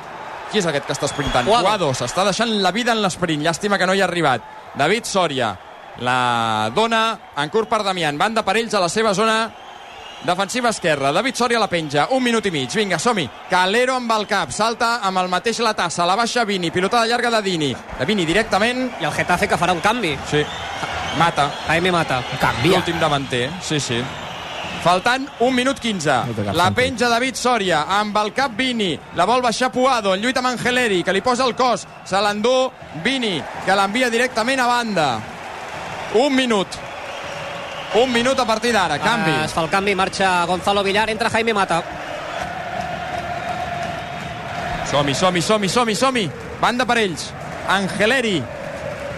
[0.54, 1.46] Qui és aquest que està esprintant?
[1.52, 1.92] Puado.
[1.92, 3.44] S'està deixant la vida en l'esprint.
[3.44, 4.54] Llàstima que no hi ha arribat.
[4.80, 5.58] David Soria.
[6.00, 8.18] La dona en curt per Damián.
[8.18, 9.38] Banda per ells a la seva zona
[10.24, 11.12] defensiva esquerra.
[11.12, 12.08] David Soria la penja.
[12.12, 12.74] Un minut i mig.
[12.74, 13.28] Vinga, som-hi.
[13.50, 14.52] Calero amb el cap.
[14.52, 16.06] Salta amb el mateix la tassa.
[16.06, 16.72] La baixa Vini.
[16.72, 17.74] Pilotada llarga de Dini.
[18.00, 18.88] De Vini directament.
[19.02, 20.18] I el Getafe que farà un canvi.
[20.30, 20.44] Sí.
[21.18, 21.50] Mata.
[21.68, 22.22] Jaime Mata.
[22.40, 22.78] Canvia.
[22.78, 23.50] L'últim davanter.
[23.62, 24.02] Sí, sí.
[24.84, 26.18] Faltant un minut 15.
[26.28, 28.94] No té cap La penja David Soria amb el cap Vini.
[29.16, 30.14] La vol baixar Puado.
[30.14, 31.88] En lluita amb Angeleri, que li posa el cos.
[32.06, 32.70] Se l'endú
[33.04, 35.10] Vini, que l'envia directament a banda.
[36.16, 36.68] Un minut.
[37.96, 39.00] Un minut a partir d'ara.
[39.00, 39.32] Canvi.
[39.32, 41.82] Ah, es fa el canvi, marxa Gonzalo Villar, entra Jaime Mata.
[44.88, 46.30] Som-hi, som-hi, som-hi, som-hi, som-hi.
[46.62, 47.30] Banda per ells.
[47.68, 48.42] Angeleri.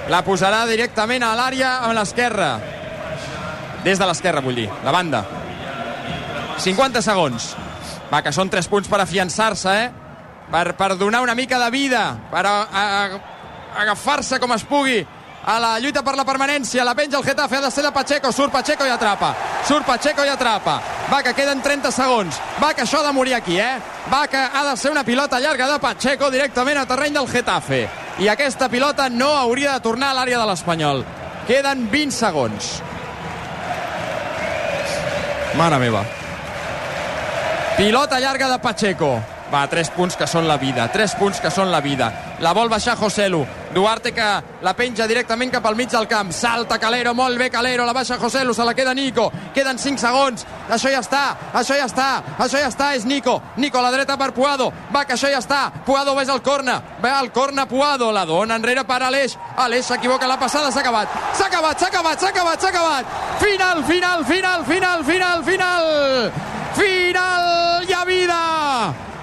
[0.10, 2.52] La posarà directament a l'àrea amb l'esquerra.
[3.84, 4.70] Des de l'esquerra, vull dir.
[4.84, 5.24] La banda.
[6.58, 7.54] 50 segons.
[8.10, 9.92] Va, que són 3 punts per afiançar-se, eh?
[10.50, 15.04] Per, per donar una mica de vida, per a, a, a agafar-se com es pugui
[15.46, 16.84] a la lluita per la permanència.
[16.86, 18.32] La penja el Getafe, ha de ser de Pacheco.
[18.32, 19.34] Surt Pacheco i atrapa.
[19.68, 20.80] Surt Pacheco i atrapa.
[21.12, 22.40] Va, que queden 30 segons.
[22.62, 23.80] Va, que això ha de morir aquí, eh?
[24.12, 27.88] Va, que ha de ser una pilota llarga de Pacheco directament a terreny del Getafe.
[28.20, 31.04] I aquesta pilota no hauria de tornar a l'àrea de l'Espanyol.
[31.48, 32.70] Queden 20 segons.
[35.58, 36.06] Mare meva.
[37.78, 39.39] Pilota llarga de Pacheco.
[39.50, 42.12] Va, tres punts que són la vida, tres punts que són la vida.
[42.40, 43.42] La vol baixar Joselu.
[43.74, 44.28] Duarte que
[44.62, 46.30] la penja directament cap al mig del camp.
[46.34, 49.32] Salta Calero, molt bé Calero, la baixa Joselu, se la queda Nico.
[49.54, 50.46] Queden 5 segons.
[50.70, 53.40] Això ja està, això ja està, això ja està, és Nico.
[53.58, 54.70] Nico a la dreta per Puado.
[54.94, 55.64] Va, que això ja està.
[55.86, 56.80] Puado ves al corna.
[57.02, 59.38] Ve al corna Puado, la dona enrere per Aleix.
[59.58, 61.10] Aleix s'equivoca la passada, s'ha acabat.
[61.34, 63.20] S'ha acabat, s'ha acabat, s'ha acabat, s'ha acabat.
[63.42, 66.32] Final, final, final, final, final, final.
[66.78, 68.59] Final, hi ha vida!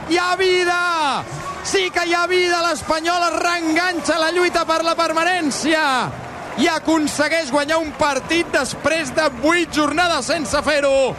[0.09, 1.25] Hi ha vida!
[1.67, 2.61] Sí que hi ha vida!
[2.69, 5.83] L'Espanyol es reenganxa la lluita per la permanència
[6.63, 11.11] i aconsegueix guanyar un partit després de 8 jornades sense fer-ho.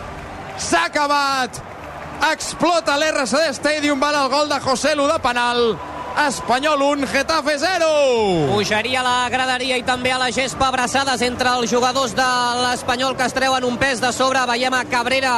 [0.56, 1.60] S'ha acabat!
[2.32, 5.76] Explota l'RCD Stadium, val el gol de José Lu de penal.
[6.24, 7.92] Espanyol 1, Getafe 0.
[8.56, 12.32] Pujaria la graderia i també a la gespa abraçades entre els jugadors de
[12.64, 14.48] l'Espanyol que es treuen un pes de sobre.
[14.50, 15.36] Veiem a Cabrera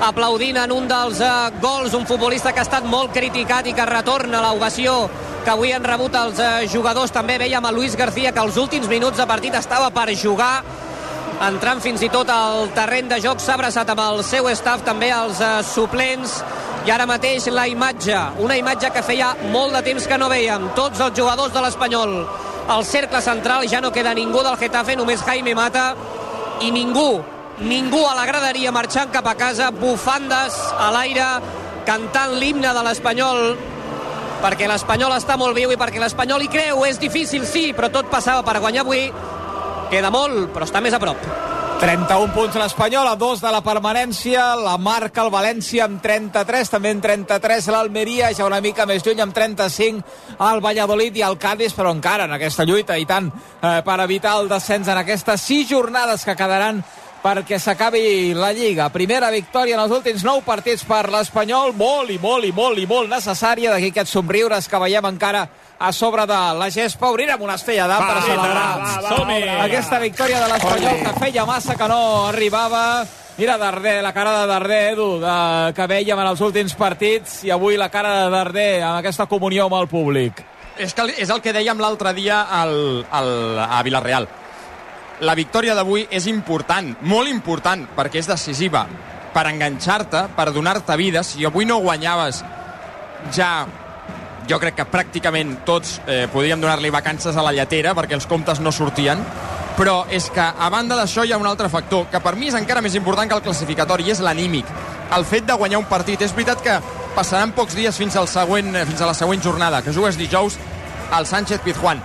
[0.00, 3.86] aplaudint en un dels uh, gols, un futbolista que ha estat molt criticat i que
[3.88, 5.04] retorna l'ovació
[5.44, 7.12] que avui han rebut els uh, jugadors.
[7.12, 10.62] També veiem a Luis García que els últims minuts de partit estava per jugar
[11.44, 13.40] entrant fins i tot al terreny de joc.
[13.44, 16.40] S'ha abraçat amb el seu staff, també els uh, suplents.
[16.88, 20.70] I ara mateix la imatge, una imatge que feia molt de temps que no veiem,
[20.78, 22.14] tots els jugadors de l'Espanyol
[22.72, 25.90] al cercle central, ja no queda ningú del Getafe, només Jaime Mata
[26.64, 27.20] i ningú,
[27.60, 31.28] ningú a la graderia marxant cap a casa, bufandes a l'aire,
[31.86, 33.44] cantant l'himne de l'Espanyol.
[34.40, 38.08] Perquè l'Espanyol està molt viu i perquè l'Espanyol hi creu, és difícil sí, però tot
[38.12, 39.06] passava per guanyar avui.
[39.90, 41.50] Queda molt, però està més a prop.
[41.80, 46.90] 31 punts l'Espanyol, a dos de la permanència, la marca el València amb 33, també
[46.92, 51.72] en 33 l'Almeria, ja una mica més lluny amb 35 el Valladolid i el Cádiz,
[51.72, 55.70] però encara en aquesta lluita i tant eh, per evitar el descens en aquestes sis
[55.72, 56.84] jornades que quedaran
[57.22, 58.88] perquè s'acabi la Lliga.
[58.92, 62.86] Primera victòria en els últims nou partits per l'Espanyol, molt i molt i molt i
[62.88, 65.46] molt necessària, d'aquí aquests somriures que veiem encara
[65.78, 67.10] a sobre de la gespa.
[67.12, 72.00] Obrirem una estella d'am per celebrar aquesta victòria de l'Espanyol que feia massa que no
[72.28, 72.84] arribava.
[73.40, 75.36] Mira Darder, la cara de Darder, Edu, de,
[75.72, 79.70] que veiem en els últims partits, i avui la cara de Darder amb aquesta comunió
[79.70, 80.44] amb el públic.
[80.76, 83.32] És, que, és el que dèiem l'altre dia al, al,
[83.64, 84.28] a Vilareal
[85.20, 88.86] la victòria d'avui és important, molt important, perquè és decisiva
[89.34, 91.22] per enganxar-te, per donar-te vida.
[91.22, 92.42] Si avui no guanyaves,
[93.36, 93.66] ja
[94.50, 98.58] jo crec que pràcticament tots eh, podríem donar-li vacances a la lletera perquè els comptes
[98.58, 99.20] no sortien,
[99.76, 102.56] però és que a banda d'això hi ha un altre factor que per mi és
[102.58, 104.66] encara més important que el classificatori, és l'anímic.
[105.14, 106.22] El fet de guanyar un partit.
[106.22, 106.78] És veritat que
[107.14, 110.58] passaran pocs dies fins, al següent, fins a la següent jornada, que jugues dijous
[111.10, 112.02] al Sánchez Pizjuán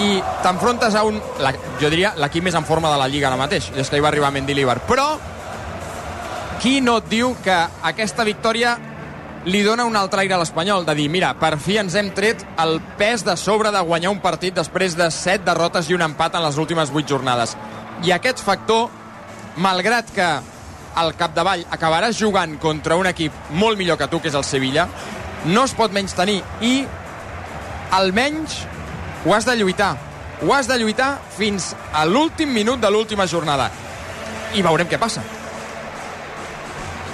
[0.00, 3.38] i t'enfrontes a un, la, jo diria, l'equip més en forma de la Lliga ara
[3.38, 4.80] mateix, des que hi va arribar Mendilibar.
[4.88, 5.06] Però,
[6.62, 7.56] qui no et diu que
[7.90, 8.74] aquesta victòria
[9.44, 12.42] li dona un altre aire a l'Espanyol, de dir, mira, per fi ens hem tret
[12.62, 16.38] el pes de sobre de guanyar un partit després de set derrotes i un empat
[16.38, 17.54] en les últimes vuit jornades.
[18.04, 18.88] I aquest factor,
[19.60, 20.30] malgrat que
[20.94, 24.88] al capdavall acabaràs jugant contra un equip molt millor que tu, que és el Sevilla,
[25.44, 26.78] no es pot menys tenir i
[27.92, 28.62] almenys
[29.24, 29.94] ho has de lluitar.
[30.42, 33.70] Ho has de lluitar fins a l'últim minut de l'última jornada.
[34.54, 35.22] I veurem què passa.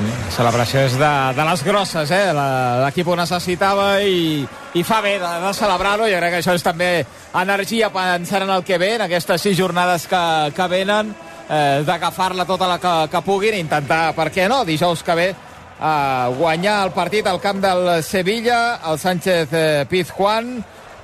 [0.00, 2.30] La celebració és de, de les grosses, eh?
[2.32, 4.40] L'equip ho necessitava i,
[4.72, 6.08] i fa bé de, de celebrar-ho.
[6.08, 6.90] Jo crec que això és també
[7.36, 10.22] energia pensant en el que ve, en aquestes sis jornades que,
[10.56, 11.12] que venen,
[11.50, 15.28] eh, d'agafar-la tota la que, que puguin i intentar, per què no, dijous que ve,
[15.34, 20.54] eh, guanyar el partit al camp del Sevilla, el Sánchez eh, Pizjuán,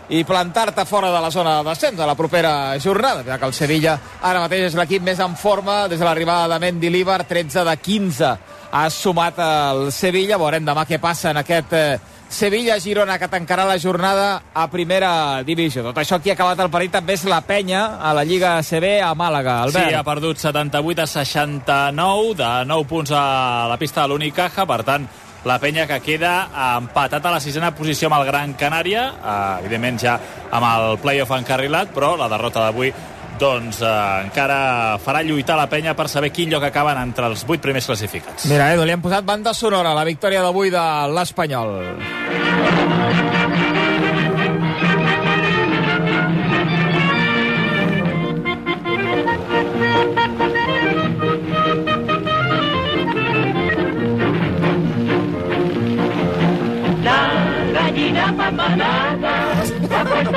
[0.08, 3.54] i plantar-te fora de la zona de descens a la propera jornada, ja que el
[3.54, 7.64] Sevilla ara mateix és l'equip més en forma des de l'arribada de Mendy Líbar, 13
[7.66, 8.36] de 15
[8.76, 13.78] ha sumat el Sevilla, veurem demà què passa en aquest eh, Sevilla-Girona que tancarà la
[13.78, 15.84] jornada a primera divisió.
[15.86, 18.96] Tot això qui ha acabat el partit també és la penya a la Lliga CB
[19.06, 19.60] a Màlaga.
[19.66, 19.92] Albert.
[19.92, 23.24] Sí, ha perdut 78 a 69, de 9 punts a
[23.70, 25.06] la pista de l'Unicaja, per tant,
[25.46, 30.00] la penya que queda empatat a la sisena posició amb el Gran Canària, eh, evidentment
[30.02, 30.16] ja
[30.50, 32.92] amb el playoff encarrilat, però la derrota d'avui
[33.38, 33.92] doncs eh,
[34.26, 38.48] encara farà lluitar la penya per saber quin lloc acaben entre els vuit primers classificats.
[38.50, 41.76] Mira, Edu, li han posat banda sonora la victòria d'avui de l'Espanyol.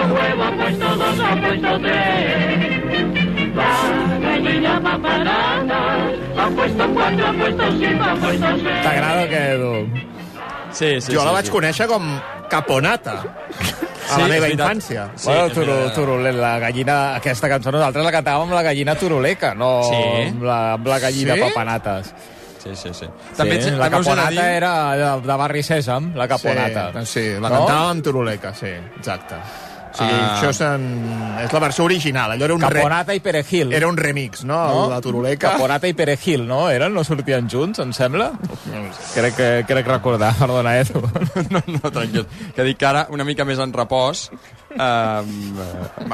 [0.01, 2.79] Ha puesto huevo, ha puesto dos, ha puesto tres.
[3.55, 5.79] La gallina papanata,
[6.37, 8.81] ha puesto cuatro, ha puesto cinco, ha puesto seis.
[8.83, 9.87] T'agrada Edu?
[10.71, 11.51] Sí, sí, Jo sí, la vaig sí.
[11.51, 12.05] conèixer com
[12.49, 15.09] Caponata a Sí, la meva infància.
[15.15, 19.53] Sí, bueno, turu, turulet, la gallina, aquesta cançó nosaltres la cantàvem amb la gallina turuleca,
[19.53, 19.99] no Sí.
[20.29, 21.41] amb, la, amb la gallina Sí?
[21.41, 22.13] papanates.
[22.63, 23.05] Sí, sí, sí.
[23.37, 26.91] També, sí, la també caponata dir- era de, de Barri Sèsam, la caponata.
[27.05, 27.55] Sí, sí la No?
[27.55, 29.35] cantàvem amb Turuleca, sí, exacte.
[29.91, 30.35] O sigui, Ah.
[30.37, 30.83] això és, en...
[31.43, 32.67] és la versió original, allò era un, re...
[32.81, 33.73] Caponata i Perejil.
[33.73, 34.57] era un remix, no?
[34.67, 34.89] no?
[34.89, 35.51] La Turuleca.
[35.53, 36.69] Caponata i Perejil, no?
[36.69, 36.93] Eren?
[36.93, 38.31] No sortien junts, em sembla?
[39.15, 41.01] crec, que, crec recordar, perdona, Edu.
[41.49, 42.27] No, no, tranquil.
[42.55, 44.27] Que dic que ara, una mica més en repòs,
[44.69, 45.23] eh,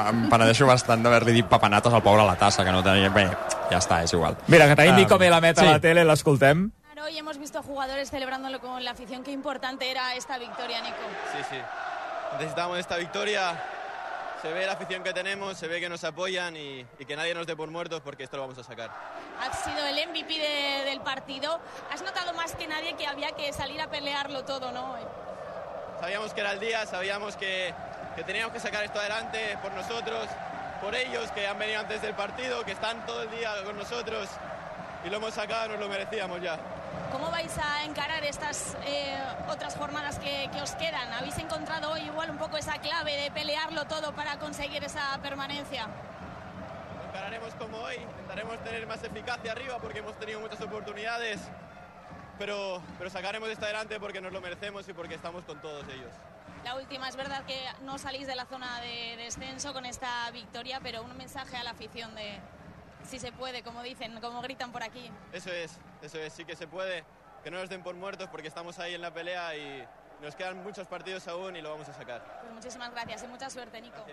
[0.08, 3.10] em penedeixo bastant d'haver-li dit papanates al pobre a la tassa, que no tenia...
[3.12, 3.28] Bé,
[3.70, 4.36] ja està, és igual.
[4.48, 5.68] Mira, que tenim Ah, Nico Melamed a sí.
[5.68, 6.70] la tele, l'escoltem.
[7.06, 9.22] Hoy hemos visto jugadores celebrándolo con la afición.
[9.22, 10.96] Qué importante era esta victoria, Nico.
[11.30, 11.56] Sí, sí.
[12.38, 13.54] Necesitamos esta victoria.
[14.42, 17.34] Se ve la afición que tenemos, se ve que nos apoyan y, y que nadie
[17.34, 18.90] nos dé por muertos porque esto lo vamos a sacar.
[19.40, 21.58] Has sido el MVP de- del partido.
[21.92, 24.94] Has notado más que nadie que había que salir a pelearlo todo, ¿no?
[26.00, 27.72] Sabíamos que era el día, sabíamos que,
[28.14, 30.28] que teníamos que sacar esto adelante por nosotros,
[30.82, 34.28] por ellos que han venido antes del partido, que están todo el día con nosotros
[35.04, 36.58] y lo hemos sacado, nos lo merecíamos ya.
[37.12, 39.16] ¿Cómo vais a encarar estas eh,
[39.48, 41.12] otras jornadas que, que os quedan?
[41.12, 45.86] ¿Habéis encontrado hoy igual un poco esa clave de pelearlo todo para conseguir esa permanencia?
[47.08, 51.40] Encararemos como hoy, intentaremos tener más eficacia arriba porque hemos tenido muchas oportunidades,
[52.38, 56.12] pero, pero sacaremos esto adelante porque nos lo merecemos y porque estamos con todos ellos.
[56.64, 60.80] La última, es verdad que no salís de la zona de descenso con esta victoria,
[60.82, 62.40] pero un mensaje a la afición de,
[63.06, 65.10] si se puede, como dicen, como gritan por aquí.
[65.32, 67.04] Eso es, eso es, sí que se puede.
[67.42, 69.84] Que no nos den por muertos porque estamos ahí en la pelea y
[70.22, 72.40] nos quedan muchos partidos aún y lo vamos a sacar.
[72.40, 74.04] Pues muchísimas gracias y mucha suerte, Nico.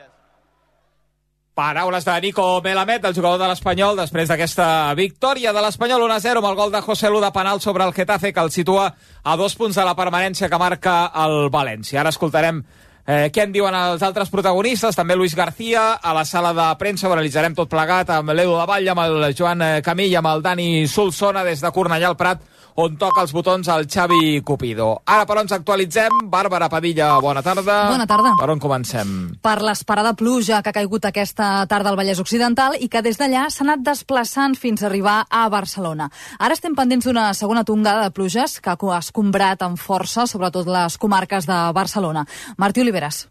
[1.53, 4.65] Paraules de Nico Melamed, el jugador de l'Espanyol, després d'aquesta
[4.97, 8.33] victòria de l'Espanyol 1-0 amb el gol de José Lu de penal sobre el Getafe,
[8.33, 8.87] que el situa
[9.21, 11.99] a dos punts de la permanència que marca el València.
[12.01, 12.63] Ara escoltarem
[13.05, 17.09] eh, què en diuen els altres protagonistes, també Luis García, a la sala de premsa,
[17.09, 20.43] ho analitzarem tot plegat amb l'Edu de Vall, amb el Joan eh, Camilla, amb el
[20.45, 22.41] Dani Solsona, des de Cornellà al Prat,
[22.75, 25.01] on toca els botons el Xavi Cupido.
[25.05, 26.23] Ara, però, ens actualitzem.
[26.31, 27.77] Bàrbara Padilla, bona tarda.
[27.91, 28.35] Bona tarda.
[28.39, 29.13] Per on comencem?
[29.43, 33.49] per l'esperada pluja que ha caigut aquesta tarda al Vallès Occidental i que des d'allà
[33.51, 36.09] s'ha anat desplaçant fins a arribar a Barcelona.
[36.39, 40.97] Ara estem pendents d'una segona tongada de pluges que ha escombrat amb força, sobretot les
[40.97, 42.25] comarques de Barcelona.
[42.57, 43.27] Martí Oliveres.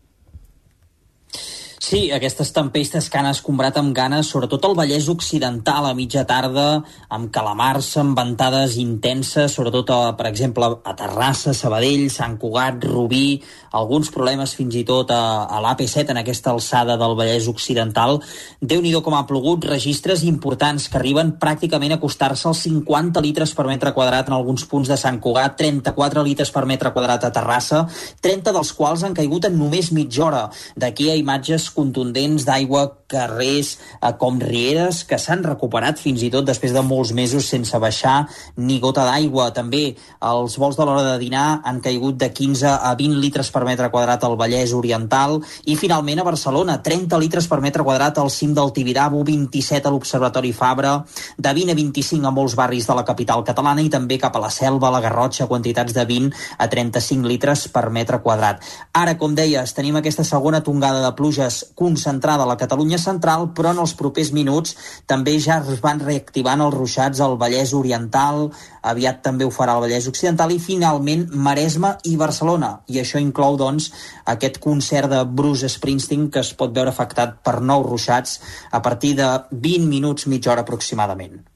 [1.83, 6.85] Sí, aquestes tempestes que han escombrat amb ganes, sobretot el Vallès Occidental a mitja tarda,
[7.11, 13.41] amb calamars, amb ventades intenses, sobretot, a, per exemple, a Terrassa, Sabadell, Sant Cugat, Rubí,
[13.75, 18.21] alguns problemes fins i tot a, a l'AP7 en aquesta alçada del Vallès Occidental.
[18.61, 23.57] déu nhi com ha plogut, registres importants que arriben pràcticament a acostar-se als 50 litres
[23.59, 27.35] per metre quadrat en alguns punts de Sant Cugat, 34 litres per metre quadrat a
[27.35, 27.89] Terrassa,
[28.23, 30.47] 30 dels quals han caigut en només mitja hora.
[30.79, 36.47] D'aquí a imatges contundents d'aigua, carrers eh, com rieres que s'han recuperat fins i tot
[36.49, 39.51] després de molts mesos sense baixar ni gota d'aigua.
[39.57, 39.83] També
[40.33, 43.91] els vols de l'hora de dinar han caigut de 15 a 20 litres per metre
[43.93, 48.55] quadrat al Vallès Oriental i finalment a Barcelona 30 litres per metre quadrat al cim
[48.55, 50.95] del Tibidabo, 27 a l'Observatori Fabra,
[51.37, 54.43] de 20 a 25 a molts barris de la capital catalana i també cap a
[54.43, 58.63] la Selva, la Garrotxa, quantitats de 20 a 35 litres per metre quadrat.
[58.93, 63.73] Ara, com deies, tenim aquesta segona tongada de pluges concentrada a la Catalunya central, però
[63.73, 64.75] en els propers minuts
[65.07, 68.49] també ja es van reactivant els ruixats al Vallès Oriental,
[68.83, 72.73] aviat també ho farà el Vallès Occidental i finalment Maresme i Barcelona.
[72.89, 73.93] I això inclou, doncs,
[74.25, 79.15] aquest concert de Bruce Springsteen que es pot veure afectat per nous ruixats a partir
[79.21, 81.52] de 20 minuts, mitja hora aproximadament.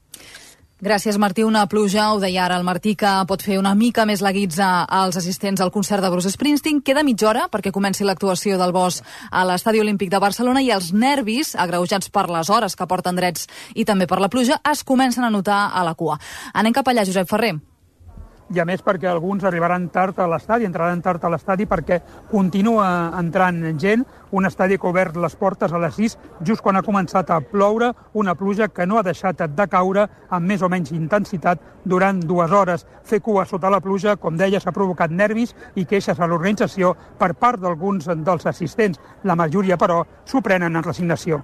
[0.77, 1.41] Gràcies, Martí.
[1.41, 4.83] Una pluja, ho deia ara el Martí, que pot fer una mica més la guitza
[4.85, 6.83] als assistents al concert de Bruce Springsteen.
[6.85, 10.91] Queda mitja hora perquè comenci l'actuació del Bosch a l'Estadi Olímpic de Barcelona i els
[10.93, 15.25] nervis, agreujats per les hores que porten drets i també per la pluja, es comencen
[15.25, 16.19] a notar a la cua.
[16.53, 17.55] Anem cap allà, Josep Ferrer
[18.53, 21.99] i a més perquè alguns arribaran tard a l'estadi, entraran tard a l'estadi perquè
[22.31, 22.87] continua
[23.19, 26.85] entrant gent, un estadi que ha obert les portes a les 6 just quan ha
[26.85, 30.93] començat a ploure, una pluja que no ha deixat de caure amb més o menys
[30.95, 32.85] intensitat durant dues hores.
[33.03, 37.33] Fer cua sota la pluja, com deia, s'ha provocat nervis i queixes a l'organització per
[37.35, 38.99] part d'alguns dels assistents.
[39.23, 41.43] La majoria, però, s'ho prenen en resignació.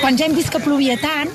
[0.00, 1.30] Quan ja hem vist que plovia tant,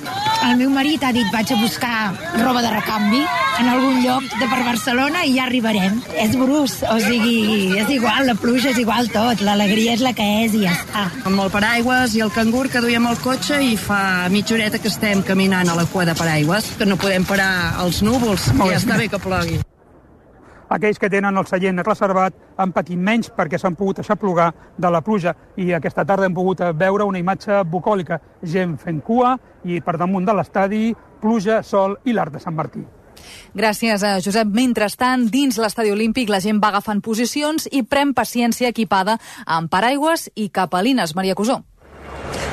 [0.46, 1.94] el meu marit ha dit vaig a buscar
[2.42, 3.22] roba de recanvi
[3.60, 6.00] en algun lloc de per Barcelona i ja arribarem.
[6.20, 10.28] És brus, o sigui, és igual, la pluja és igual tot, l'alegria és la que
[10.44, 11.08] és i ja està.
[11.30, 14.92] Amb el paraigües i el cangur que duiem al cotxe i fa mitja horeta que
[14.92, 17.52] estem caminant a la cua de paraigües, que no podem parar
[17.86, 19.60] els núvols, i ja està bé que plogui.
[20.70, 25.02] Aquells que tenen el seient reservat han patit menys perquè s'han pogut aixaplugar de la
[25.02, 29.98] pluja i aquesta tarda hem pogut veure una imatge bucòlica, gent fent cua i per
[29.98, 32.86] damunt de l'estadi pluja, sol i l'art de Sant Martí.
[33.54, 34.48] Gràcies, a Josep.
[34.56, 40.30] Mentrestant, dins l'estadi olímpic la gent va agafant posicions i pren paciència equipada amb paraigües
[40.36, 41.16] i capelines.
[41.18, 41.64] Maria Cusó.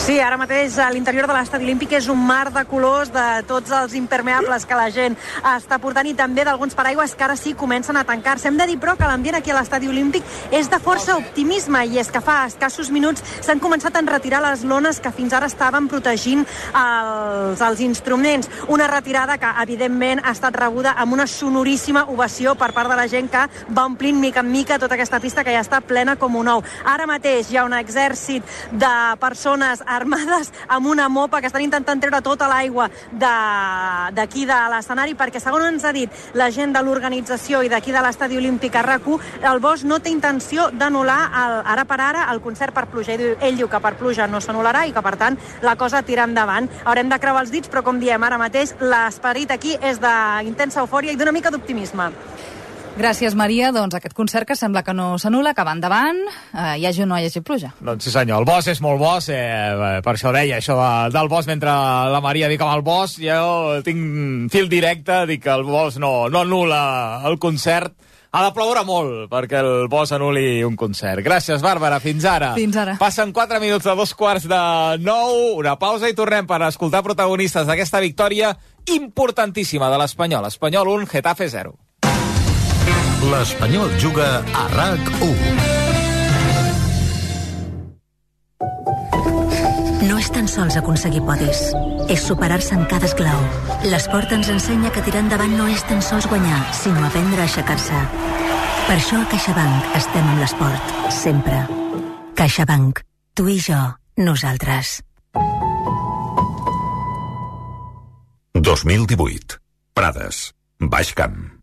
[0.06, 3.72] Sí, ara mateix a l'interior de l'estadi olímpic és un mar de colors de tots
[3.74, 5.16] els impermeables que la gent
[5.50, 8.46] està portant i també d'alguns paraigües que ara sí comencen a tancar-se.
[8.46, 10.22] Hem de dir, però, que l'ambient aquí a l'estadi olímpic
[10.54, 14.62] és de força optimisme i és que fa escassos minuts s'han començat a enretirar les
[14.62, 18.50] lones que fins ara estaven protegint els, els instruments.
[18.68, 23.08] Una retirada que, evidentment, ha estat rebuda amb una sonoríssima ovació per part de la
[23.10, 26.36] gent que va omplint mica en mica tota aquesta pista que ja està plena com
[26.36, 26.64] un ou.
[26.84, 32.00] Ara mateix hi ha un exèrcit de persones armades amb una mopa que estan intentant
[32.00, 36.82] treure tota l'aigua d'aquí de, de l'escenari perquè, segons ens ha dit la gent de
[36.82, 41.20] l'organització i d'aquí de l'estadi olímpic a rac el Bosch no té intenció d'anul·lar
[41.64, 43.14] ara per ara el concert per pluja.
[43.14, 46.26] Ell, ell diu que per pluja no s'anul·larà i que, per tant, la cosa tira
[46.26, 46.68] endavant.
[46.84, 51.14] Haurem de creuar els dits, però, com diem ara mateix, l'esperit aquí és d'intensa eufòria
[51.14, 52.10] i d'una mica d'optimisme.
[52.96, 53.68] Gràcies, Maria.
[53.76, 56.16] Doncs aquest concert que sembla que no s'anula, que va endavant,
[56.54, 57.74] eh, hi hagi o no hi hagi pluja.
[57.84, 61.28] Doncs sí senyor, el Bosch és molt bo, eh, per això deia això de, del
[61.28, 65.64] Bosch, mentre la Maria dic amb el Bosch, jo tinc fil directe, dic que el
[65.68, 67.92] Bosch no, no anula el concert,
[68.36, 71.22] Ha de ploure molt perquè el Bosch anul·li un concert.
[71.24, 72.00] Gràcies, Bàrbara.
[72.04, 72.50] Fins ara.
[72.58, 72.98] Fins ara.
[73.00, 74.60] Passen 4 minuts de dos quarts de
[75.00, 75.56] nou.
[75.62, 78.52] Una pausa i tornem per escoltar protagonistes d'aquesta victòria
[78.92, 80.50] importantíssima de l'Espanyol.
[80.52, 81.78] Espanyol 1, Getafe 0.
[83.26, 85.38] L'Espanyol juga a RAC1.
[90.06, 91.64] No és tan sols aconseguir podis,
[92.06, 93.40] és superar-se en cada esglau.
[93.90, 98.04] L'esport ens ensenya que tirar endavant no és tan sols guanyar, sinó aprendre a aixecar-se.
[98.86, 101.64] Per això a CaixaBank estem amb l'esport, sempre.
[102.38, 103.02] CaixaBank.
[103.34, 103.80] Tu i jo,
[104.22, 105.00] nosaltres.
[108.54, 109.58] 2018.
[109.98, 110.52] Prades.
[110.78, 111.56] Baix Camp.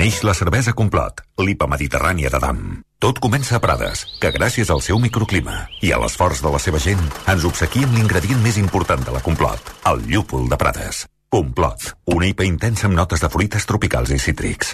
[0.00, 2.60] Neix la cervesa Complot, l'IPA mediterrània d'Adam.
[3.04, 6.80] Tot comença a Prades, que gràcies al seu microclima i a l'esforç de la seva
[6.80, 11.02] gent ens obsequia amb l'ingredient més important de la Complot, el llúpol de Prades.
[11.28, 14.72] Complot, una IPA intensa amb notes de fruites tropicals i cítrics.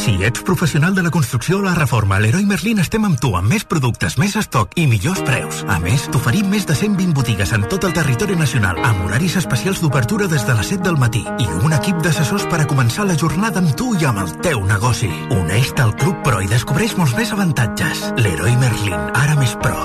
[0.00, 3.34] Si ets professional de la construcció o la reforma, a Leroy Merlin estem amb tu
[3.36, 5.60] amb més productes, més estoc i millors preus.
[5.68, 9.82] A més, t'oferim més de 120 botigues en tot el territori nacional, amb horaris especials
[9.84, 13.18] d'obertura des de les 7 del matí i un equip d'assessors per a començar la
[13.20, 15.10] jornada amb tu i amb el teu negoci.
[15.36, 18.08] Uneix-te al Club Pro i descobreix molts més avantatges.
[18.18, 19.84] Leroy Merlin, ara més pro.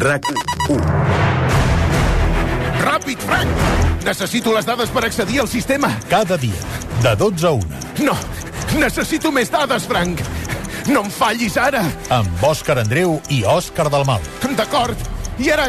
[0.00, 0.32] RAC
[0.72, 0.80] 1.
[2.88, 4.04] Ràpid, Frank!
[4.08, 5.90] Necessito les dades per accedir al sistema.
[6.08, 6.56] Cada dia,
[7.04, 7.88] de 12 a 1.
[8.06, 8.14] No,
[8.80, 10.22] necessito més dades, Frank.
[10.88, 11.82] No em fallis ara.
[12.14, 14.22] Amb Òscar Andreu i Òscar Dalmau.
[14.56, 14.96] D'acord.
[15.38, 15.68] I ara,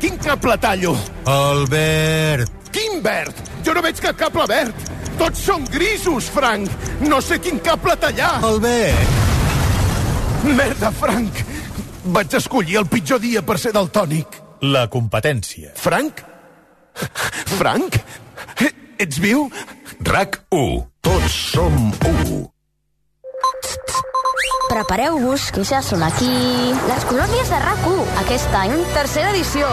[0.00, 0.96] quin cable tallo?
[1.30, 2.50] El verd.
[2.74, 3.38] Quin verd?
[3.64, 4.88] Jo no veig cap cable verd.
[5.16, 6.72] Tots són grisos, Frank.
[7.06, 8.34] No sé quin cable tallar.
[8.44, 9.22] El verd.
[10.56, 11.40] Merda, Frank.
[12.12, 14.42] Vaig escollir el pitjor dia per ser daltònic.
[14.66, 15.72] La competència.
[15.80, 16.20] Frank?
[17.56, 17.96] Frank?
[18.98, 19.50] Ets viu?
[20.00, 20.86] RAC 1.
[21.04, 22.46] Tots som 1.
[24.70, 26.30] Prepareu-vos, que ja són aquí...
[26.88, 28.00] Les colònies de RAC1.
[28.22, 29.68] Aquest any, tercera edició.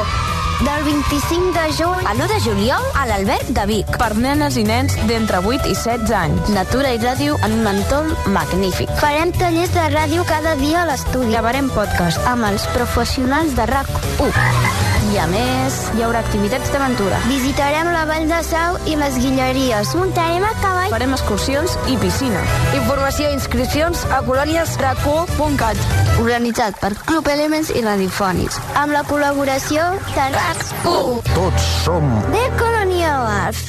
[0.63, 3.95] Del 25 de juny a l'1 de juliol a l'Alberg de Vic.
[3.99, 6.51] Per nenes i nens d'entre 8 i 16 anys.
[6.55, 8.91] Natura i ràdio en un entorn magnífic.
[8.99, 11.31] Farem tallers de ràdio cada dia a l'estudi.
[11.31, 14.92] Gravarem podcast amb els professionals de RAC1.
[15.11, 17.17] I a més, hi haurà activitats d'aventura.
[17.27, 19.91] Visitarem la Vall de Sau i les Guilleries.
[19.99, 20.93] Muntarem a cavall.
[20.93, 22.39] Farem excursions i piscina.
[22.77, 25.83] Informació i inscripcions a colòniesrac1.cat.
[26.23, 28.61] Organitzat per Club Elements i Radiofònics.
[28.79, 31.33] Amb la col·laboració de RAC1.
[31.33, 33.63] Tots som De Colonials.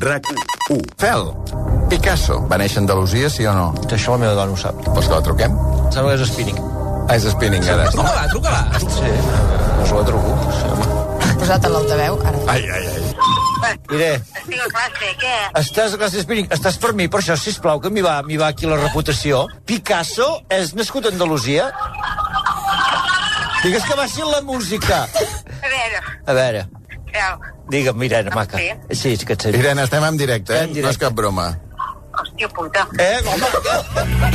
[0.00, 0.32] RAC
[0.70, 0.80] 1.
[0.98, 1.28] Fel,
[1.92, 3.68] Picasso va néixer a Andalusia, sí o no?
[3.86, 4.80] Això la meva dona ho sap.
[4.88, 5.54] Vols que la truquem?
[5.94, 6.85] Sembla que és spinning.
[7.08, 7.84] Ah, és spinning, ara.
[7.94, 8.62] Truca-la, truca-la.
[8.80, 9.10] Sí,
[9.84, 10.32] us la truco.
[10.56, 10.86] Sí, home.
[11.40, 12.38] Posat a l'altaveu, ara.
[12.50, 13.02] Ai, ai, ai.
[13.90, 15.34] Mire, Estic a classe, què?
[15.60, 16.48] estàs a classe spinning.
[16.54, 19.44] Estàs per mi, per això, sisplau, que m'hi va, m'hi va aquí la reputació.
[19.68, 21.68] Picasso és nascut a Andalusia?
[23.62, 25.04] Digues que baixi la música.
[25.06, 26.66] A veure, A veure,
[27.12, 27.38] Fel,
[27.72, 28.58] digue'm, Irene, maca.
[28.92, 29.54] Sí, és que et sé.
[29.56, 30.64] Irene, estem en directe, eh?
[30.66, 30.82] En directe.
[30.86, 31.46] No és cap broma.
[32.16, 32.86] hòstia puta.
[32.98, 34.34] Eh, home,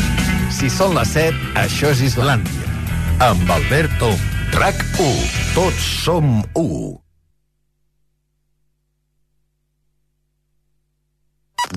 [0.52, 2.61] Si són les 7, això és Islàndia.
[3.22, 4.08] Amb Alberto.
[4.52, 5.30] RAC 1.
[5.54, 6.98] Tots som 1.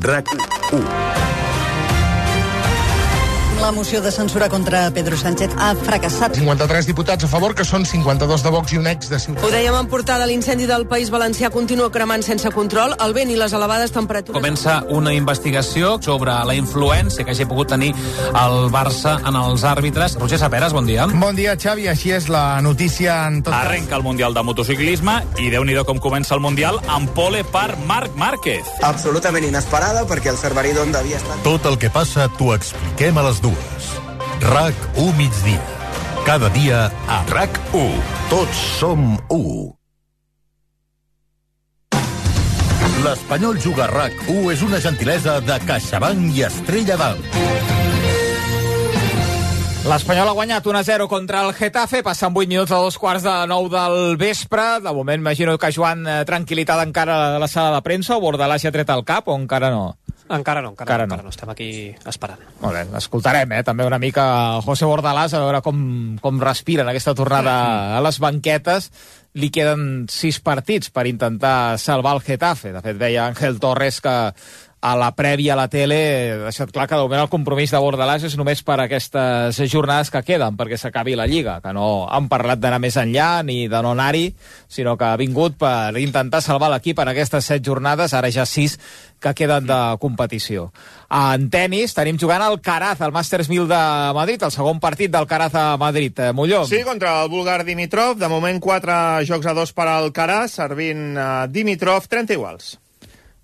[0.01, 0.33] RAC
[0.73, 1.24] 1.
[3.65, 6.35] La moció de censura contra Pedro Sánchez ha fracassat.
[6.37, 9.55] 53 diputats a favor, que són 52 de Vox i un ex de Ho Ciutadans.
[9.55, 13.55] dèiem en portada, l'incendi del País Valencià continua cremant sense control, el vent i les
[13.57, 14.37] elevades temperatures...
[14.37, 17.95] Comença una investigació sobre la influència que hagi pogut tenir
[18.43, 20.19] el Barça en els àrbitres.
[20.21, 21.09] Roger Saperes, bon dia.
[21.09, 21.89] Bon dia, Xavi.
[21.89, 23.65] Així és la notícia en tot cas.
[23.65, 27.79] Arrenca el Mundial de Motociclisme i déu nhi com comença el Mundial amb pole per
[27.89, 28.77] Marc Márquez.
[28.83, 31.41] Absolutament inesperada perquè el Cerverí d'Onda havia estat...
[31.49, 33.54] Tot el que passa t'ho expliquem a les dues.
[34.45, 35.63] RAC 1 migdia.
[36.27, 37.89] Cada dia a RAC 1.
[38.31, 39.75] Tots som 1.
[43.05, 47.41] L'Espanyol Juga RAC 1 és una gentilesa de CaixaBank i Estrella d'Alt.
[49.85, 53.69] L'Espanyol ha guanyat 1-0 contra el Getafe, passen 8 minuts a dos quarts de 9
[53.69, 54.81] del vespre.
[54.81, 58.65] De moment, imagino que Joan, eh, tranquil·litat encara a la sala de premsa, o Bordalàs
[58.65, 59.99] ja ha tret el cap, o encara no?
[60.25, 61.29] Encara no, encara, Encara encara, no.
[61.29, 61.33] no.
[61.35, 61.69] Estem aquí
[62.09, 62.41] esperant.
[62.63, 63.65] Molt bé, l'escoltarem, eh?
[63.67, 64.25] també una mica
[64.65, 65.83] José Bordalàs, a veure com,
[66.23, 67.53] com respira en aquesta tornada
[67.99, 68.89] a les banquetes.
[69.37, 72.73] Li queden sis partits per intentar salvar el Getafe.
[72.73, 74.15] De fet, veia Ángel Torres que
[74.85, 77.81] a la prèvia a la tele he deixat clar que de moment el compromís de
[77.81, 82.29] Bordalàs és només per aquestes jornades que queden, perquè s'acabi la Lliga, que no han
[82.29, 84.27] parlat d'anar més enllà ni de no anar-hi,
[84.69, 88.77] sinó que ha vingut per intentar salvar l'equip en aquestes set jornades, ara ja sis
[89.25, 90.69] que queden de competició.
[91.09, 93.83] En tennis tenim jugant el Caraz, el Masters 1000 de
[94.21, 96.13] Madrid, el segon partit del Caraz a Madrid.
[96.21, 96.67] Eh, Molló?
[96.69, 98.19] Sí, contra el búlgar Dimitrov.
[98.21, 102.75] De moment, quatre jocs a dos per al Caraz, servint uh, Dimitrov, 30 iguals.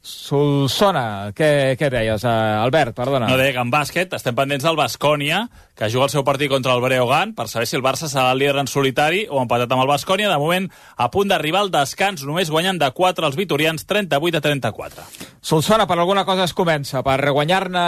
[0.01, 3.27] Solsona, què, què deies, uh, Albert, perdona?
[3.29, 5.43] No deia que en bàsquet estem pendents del Bascònia,
[5.77, 8.41] que juga el seu partit contra el Breogán, per saber si el Barça serà el
[8.41, 10.31] líder en solitari o empatat amb el Bascònia.
[10.33, 14.45] De moment, a punt d'arribar al descans, només guanyen de 4 els vitorians, 38 a
[14.47, 15.05] 34.
[15.45, 17.05] Solsona, per alguna cosa es comença.
[17.05, 17.85] Per guanyar-ne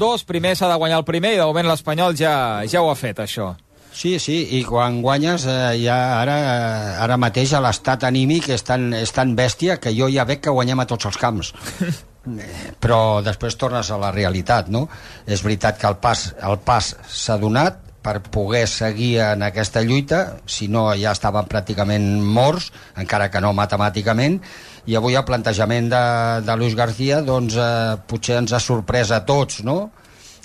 [0.00, 2.34] dos, primer s'ha de guanyar el primer i de moment l'Espanyol ja,
[2.64, 3.52] ja ho ha fet, això.
[3.92, 8.64] Sí, sí, i quan guanyes eh, ja ara, eh, ara mateix a l'estat anímic és
[8.64, 11.52] tan, és tan bèstia que jo ja veig que guanyem a tots els camps.
[12.22, 14.84] Eh, Però després tornes a la realitat, no?
[15.26, 20.20] És veritat que el pas el pas s'ha donat per poder seguir en aquesta lluita,
[20.46, 22.68] si no ja estaven pràcticament morts,
[22.98, 24.38] encara que no matemàticament,
[24.86, 26.04] i avui el plantejament de,
[26.46, 29.90] de Luis García doncs, eh, potser ens ha sorprès a tots, no?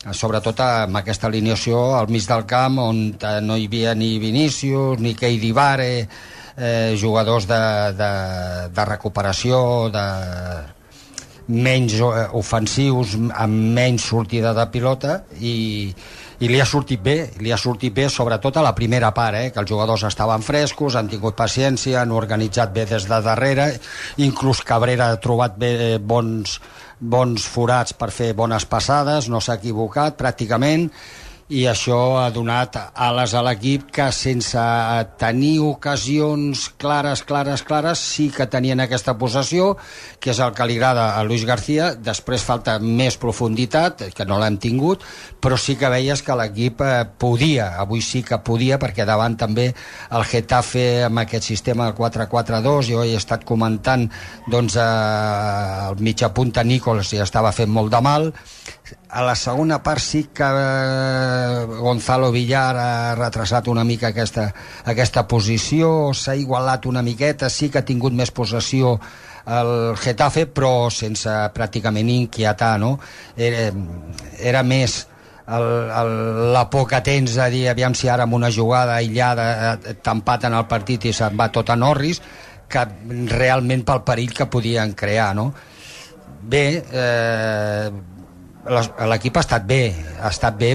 [0.05, 5.01] Sobretot amb aquesta alineació al mig del camp on eh, no hi havia ni Vinícius
[5.01, 5.91] ni Keidi Vare
[6.57, 7.61] eh, jugadors de,
[7.97, 8.11] de,
[8.73, 10.05] de recuperació de
[11.47, 15.93] menys eh, ofensius amb menys sortida de pilota i,
[16.39, 19.51] i li ha sortit bé, li ha sortit bé sobretot a la primera part, eh,
[19.51, 23.71] que els jugadors estaven frescos, han tingut paciència, han organitzat bé des de darrere,
[24.21, 26.59] inclús Cabrera ha trobat bé eh, bons,
[26.99, 30.89] bons forats per fer bones passades, no s'ha equivocat pràcticament,
[31.47, 34.59] i això ha donat ales a l'equip que sense
[35.15, 39.69] tenir ocasions clares, clares, clares, sí que tenien aquesta possessió,
[40.19, 41.93] que és el que li agrada a Luis García.
[41.95, 45.05] Després falta més profunditat, que no l'hem tingut,
[45.39, 49.69] però sí que veies que l'equip eh, podia, avui sí que podia, perquè davant també
[49.71, 54.09] el Getafe amb aquest sistema del 4-4-2, jo he estat comentant
[54.51, 58.33] doncs, eh, el mitja punta Nicols ja estava fent molt de mal,
[59.09, 64.49] a la segona part sí que eh, Gonzalo Villar ha retrasat una mica aquesta,
[64.85, 68.97] aquesta posició, s'ha igualat una miqueta, sí que ha tingut més possessió
[69.47, 72.97] el Getafe, però sense pràcticament inquietar, no?
[73.37, 73.69] Era,
[74.39, 75.05] era més
[75.47, 76.11] el, el,
[76.53, 80.57] la por que tens de dir aviam si ara amb una jugada aïllada eh, t'empaten
[80.57, 82.19] el partit i se'n va tot a Norris,
[82.67, 82.83] que
[83.31, 85.53] realment pel perill que podien crear, no?
[86.47, 87.89] Bé, eh,
[88.67, 89.81] l'equip ha estat bé,
[90.21, 90.73] ha estat bé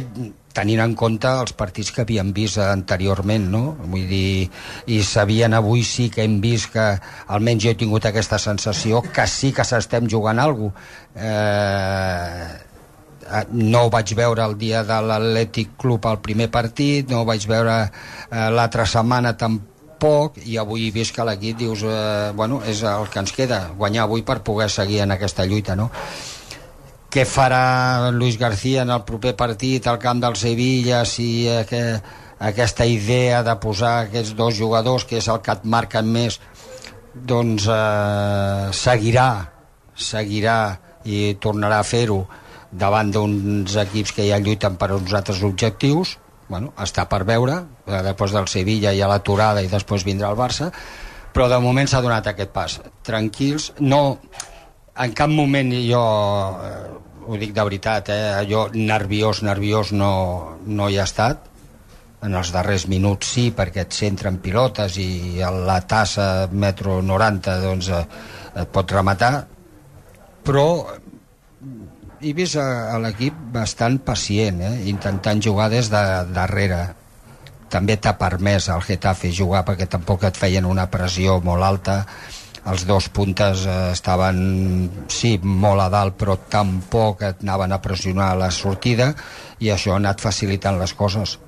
[0.52, 3.62] tenint en compte els partits que havíem vist anteriorment, no?
[3.92, 4.50] Vull dir,
[4.92, 6.86] i sabien avui sí que hem vist que,
[7.32, 11.30] almenys jo he tingut aquesta sensació, que sí que s'estem jugant alguna cosa.
[11.30, 12.68] Eh,
[13.52, 17.46] no ho vaig veure el dia de l'Atlètic Club al primer partit, no ho vaig
[17.48, 22.82] veure eh, l'altra setmana tampoc, i avui he vist que l'equip dius, eh, bueno, és
[22.82, 25.88] el que ens queda, guanyar avui per poder seguir en aquesta lluita, no?
[27.12, 31.82] Què farà Luis García en el proper partit al camp del Sevilla si que,
[32.42, 36.40] aquesta idea de posar aquests dos jugadors que és el que et marquen més
[37.12, 39.28] doncs eh, seguirà
[39.94, 40.56] seguirà
[41.04, 42.22] i tornarà a fer-ho
[42.72, 46.16] davant d'uns equips que ja lluiten per uns altres objectius?
[46.48, 50.40] Bueno, està per veure eh, després del Sevilla hi ha l'aturada i després vindrà el
[50.40, 50.72] Barça
[51.32, 52.74] però de moment s'ha donat aquest pas.
[53.06, 54.18] Tranquils, no
[54.96, 56.92] en cap moment jo eh,
[57.26, 61.48] ho dic de veritat, eh, jo nerviós, nerviós no, no hi ha estat.
[62.22, 67.56] En els darrers minuts sí perquè et centren pilotes i a la tassa metro 90
[67.62, 68.02] doncs eh,
[68.62, 69.32] et pot rematar.
[70.42, 70.66] Però
[72.22, 76.02] he vist a, a l'equip bastant pacient eh, intentant jugar des de
[76.34, 76.84] darrere.
[77.72, 82.02] També t'ha permès al Getafe jugar perquè tampoc et feien una pressió molt alta
[82.70, 84.38] els dos puntes eh, estaven
[85.10, 89.12] sí, molt a dalt però tampoc anaven a pressionar la sortida
[89.58, 91.38] i això ha anat facilitant les coses.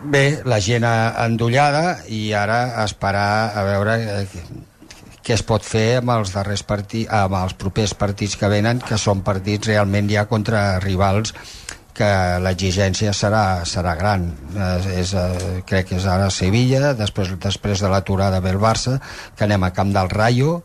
[0.00, 4.26] Bé, la gent endollada i ara esperar a veure eh,
[5.20, 8.96] què es pot fer amb els darrers partits, amb els propers partits que venen, que
[8.98, 11.34] són partits realment ja contra rivals
[11.96, 12.08] que
[12.42, 14.26] l'exigència serà, serà gran.
[14.54, 18.98] Eh, és, eh, crec que és ara Sevilla, després, després de l'aturada ve el Barça,
[19.36, 20.60] que anem a Camp del Rayo,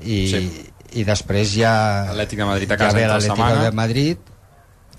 [0.00, 0.44] i, sí.
[1.00, 1.74] i després ja...
[2.14, 4.32] Atlètic de Madrid a casa ja ve l'Atlètic de Madrid,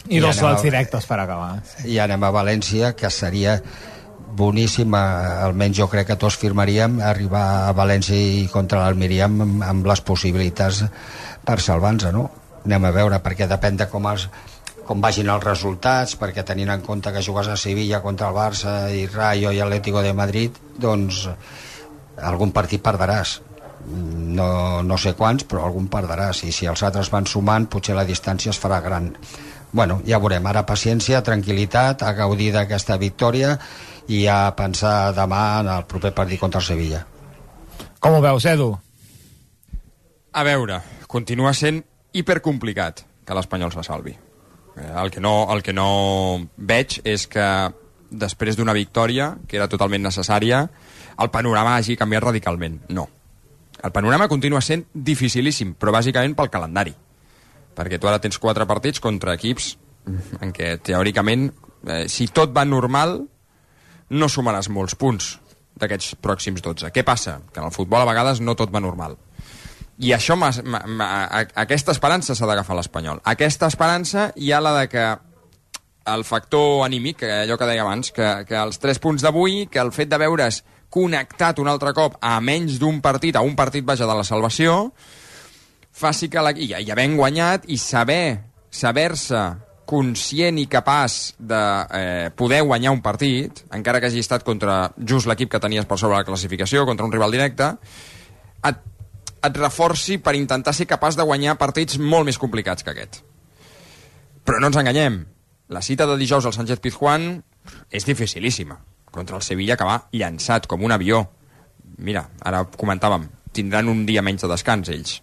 [0.05, 1.59] i, i dos sols directes per acabar.
[1.89, 3.59] I anem a València, que seria
[4.35, 9.63] boníssim, eh, almenys jo crec que tots firmaríem arribar a València i contra l'Almeria amb,
[9.63, 10.83] amb les possibilitats
[11.45, 12.29] per salvar-nos, no?
[12.65, 14.27] anem a veure, perquè depèn de com els,
[14.85, 18.75] com vagin els resultats, perquè tenint en compte que jugues a Sevilla contra el Barça
[18.93, 21.25] i Rayo i Atlético de Madrid, doncs
[22.21, 23.39] algun partit perdràs.
[23.85, 26.43] No, no sé quants, però algun perdràs.
[26.45, 29.11] I si els altres van sumant, potser la distància es farà gran.
[29.75, 30.45] Bueno, ja veurem.
[30.47, 33.57] Ara paciència, tranquil·litat, a gaudir d'aquesta victòria
[34.07, 37.01] i a pensar demà en el proper partit contra el Sevilla.
[37.99, 38.69] Com ho veus, Edu?
[40.35, 41.81] A veure, continua sent
[42.13, 44.15] hipercomplicat que l'Espanyol se salvi.
[44.77, 47.45] Eh, El que, no, el que no veig és que
[48.09, 50.65] després d'una victòria, que era totalment necessària,
[51.19, 52.81] el panorama hagi canviat radicalment.
[52.89, 53.07] No.
[53.83, 56.93] El panorama continua sent dificilíssim, però bàsicament pel calendari.
[57.75, 59.75] Perquè tu ara tens quatre partits contra equips
[60.41, 61.49] en què, teòricament,
[61.87, 63.19] eh, si tot va normal,
[64.09, 65.35] no sumaràs molts punts
[65.75, 66.91] d'aquests pròxims 12.
[66.93, 67.39] Què passa?
[67.51, 69.17] Que en el futbol a vegades no tot va normal.
[69.99, 73.21] I això, m'ha- m'ha- m'ha- a- aquesta esperança s'ha d'agafar l'Espanyol.
[73.23, 75.05] Aquesta esperança hi ha la de que
[76.13, 79.91] el factor anímic, allò que deia abans, que, que els tres punts d'avui, que el
[79.91, 84.05] fet de veure's connectat un altre cop a menys d'un partit, a un partit, vaja,
[84.05, 84.91] de la salvació,
[85.95, 88.39] faci que la, i, i havent guanyat i saber
[88.75, 89.39] saber-se
[89.87, 91.61] conscient i capaç de
[91.93, 95.97] eh, poder guanyar un partit, encara que hagi estat contra just l'equip que tenies per
[96.01, 97.69] sobre la classificació, contra un rival directe,
[98.65, 98.81] et,
[99.47, 103.21] et reforci per intentar ser capaç de guanyar partits molt més complicats que aquest.
[104.45, 105.23] Però no ens enganyem,
[105.73, 107.39] la cita de dijous al Sánchez Pizjuán
[107.89, 108.77] és dificilíssima
[109.11, 111.23] contra el Sevilla que va llançat com un avió.
[111.97, 113.25] Mira, ara comentàvem,
[113.55, 115.15] tindran un dia menys de descans ells,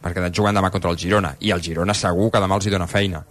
[0.00, 2.88] perquè juguen demà contra el Girona, i el Girona segur que demà els hi dona
[2.88, 3.24] feina.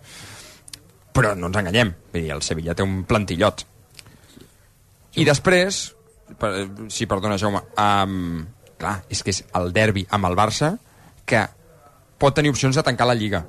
[1.13, 3.65] Però no ens enganyem, vull dir, el Sevilla té un plantillot.
[5.21, 5.83] I després,
[6.41, 6.51] per,
[6.89, 8.43] sí, perdona, Jaume, um,
[8.77, 10.73] clar, és que és el derbi amb el Barça
[11.25, 11.45] que
[12.19, 13.43] pot tenir opcions de tancar la Lliga.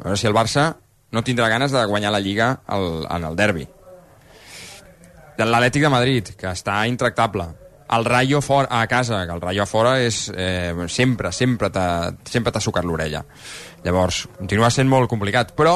[0.00, 0.74] A veure si el Barça
[1.14, 3.66] no tindrà ganes de guanyar la Lliga al, en el derbi.
[5.38, 7.48] L'Atlètic de Madrid, que està intractable.
[7.94, 12.62] El Rayo fora, a casa, que el Rayo a fora és, eh, sempre, sempre t'ha
[12.62, 13.24] sucat l'orella.
[13.84, 15.74] Llavors, continua sent molt complicat, però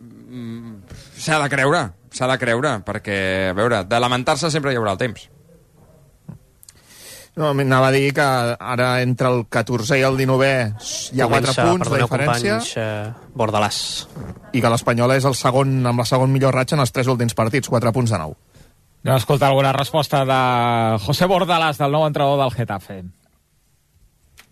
[0.00, 0.76] mm,
[1.18, 1.82] s'ha de creure,
[2.12, 3.18] s'ha de creure, perquè,
[3.50, 5.28] a veure, de lamentar-se sempre hi haurà el temps.
[7.36, 10.52] No, anava a dir que ara entre el 14 i el 19è
[11.12, 13.80] hi ha 4 Comença, punts de perdoneu, diferència companys, eh, Bordalàs.
[14.56, 17.36] i que l'Espanyol és el segon amb la segon millor ratxa en els tres últims
[17.36, 18.32] partits, 4 punts de nou.
[19.04, 20.40] Anem a escoltar alguna resposta de
[21.04, 23.02] José Bordalás, del nou entrenador del Getafe.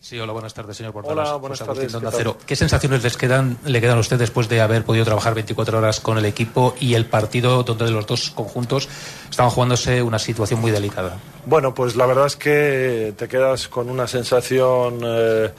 [0.05, 1.30] Sí, hola, buenas tardes, señor Portalas.
[1.30, 2.34] Hola, buenas José tardes.
[2.44, 6.00] ¿Qué sensaciones les quedan, le quedan a usted después de haber podido trabajar 24 horas
[6.00, 8.86] con el equipo y el partido donde los dos conjuntos
[9.30, 11.16] estaban jugándose una situación muy delicada?
[11.46, 15.50] Bueno, pues la verdad es que te quedas con una sensación eh,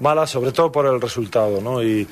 [0.00, 1.80] mala, sobre todo por el resultado, ¿no?
[1.80, 2.08] Y,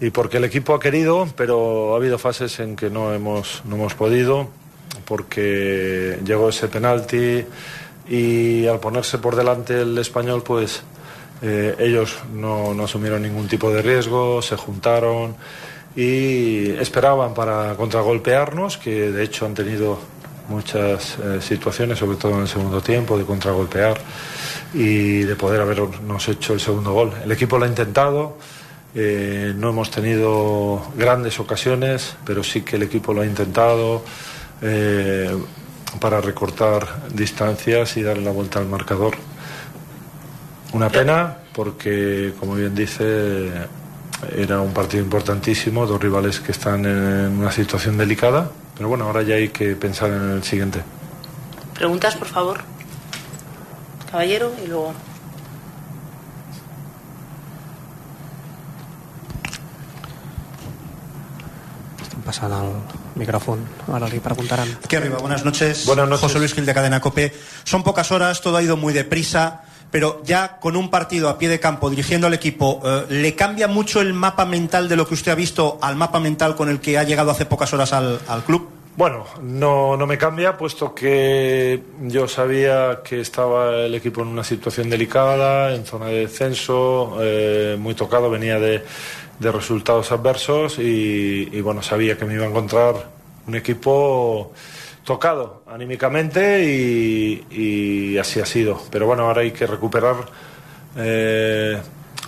[0.00, 3.76] y porque el equipo ha querido, pero ha habido fases en que no hemos, no
[3.76, 4.48] hemos podido,
[5.04, 7.44] porque llegó ese penalti
[8.08, 10.82] y al ponerse por delante el español, pues
[11.40, 15.36] eh, ellos no, asumieron ningún tipo de riesgo, se juntaron
[15.94, 19.98] y esperaban para contragolpearnos, que de hecho han tenido
[20.48, 23.98] muchas eh, situaciones, sobre todo en el segundo tiempo, de contragolpear
[24.74, 27.12] y de poder habernos hecho el segundo gol.
[27.22, 28.36] El equipo lo ha intentado,
[28.94, 34.02] eh, no hemos tenido grandes ocasiones, pero sí que el equipo lo ha intentado
[36.00, 39.14] para recortar distancias y darle la vuelta al marcador.
[40.72, 43.50] Una pena porque, como bien dice,
[44.36, 49.22] era un partido importantísimo, dos rivales que están en una situación delicada, pero bueno, ahora
[49.22, 50.82] ya hay que pensar en el siguiente.
[51.74, 52.60] Preguntas, por favor.
[54.10, 54.94] Caballero y luego.
[62.02, 62.72] Estem passant el
[63.14, 63.62] micrófono.
[63.86, 64.68] Ahora le preguntarán.
[64.84, 65.86] Aquí arriba, buenas noches.
[65.86, 66.22] Buenas noches.
[66.22, 67.32] José Luis Gil de Cadena Cope.
[67.64, 71.48] Son pocas horas, todo ha ido muy deprisa, pero ya con un partido a pie
[71.48, 75.14] de campo dirigiendo al equipo, eh, ¿le cambia mucho el mapa mental de lo que
[75.14, 78.18] usted ha visto al mapa mental con el que ha llegado hace pocas horas al,
[78.46, 78.68] club?
[78.96, 84.42] Bueno, no, no me cambia, puesto que yo sabía que estaba el equipo en una
[84.42, 88.82] situación delicada, en zona de descenso, eh, muy tocado, venía de,
[89.38, 92.94] de resultados adversos y, y, bueno, sabía que me iba a encontrar
[93.46, 94.52] un equipo
[95.08, 98.78] tocado anímicamente y, así ha sido.
[98.90, 100.16] Pero bueno, ahora hay que recuperar
[100.98, 101.80] eh,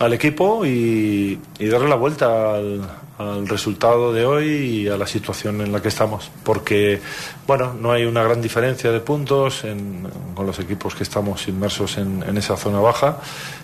[0.03, 2.81] al equipo y, y darle la vuelta al,
[3.19, 6.31] al resultado de hoy y a la situación en la que estamos.
[6.43, 6.99] Porque,
[7.45, 11.97] bueno, no hay una gran diferencia de puntos en- con los equipos que estamos inmersos
[11.97, 13.17] en, en esa zona baja.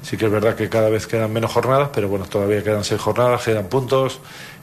[0.04, 3.02] Sí que es verdad que cada vez quedan menos jornadas, pero bueno, todavía quedan seis
[3.02, 4.20] jornadas, quedan puntos.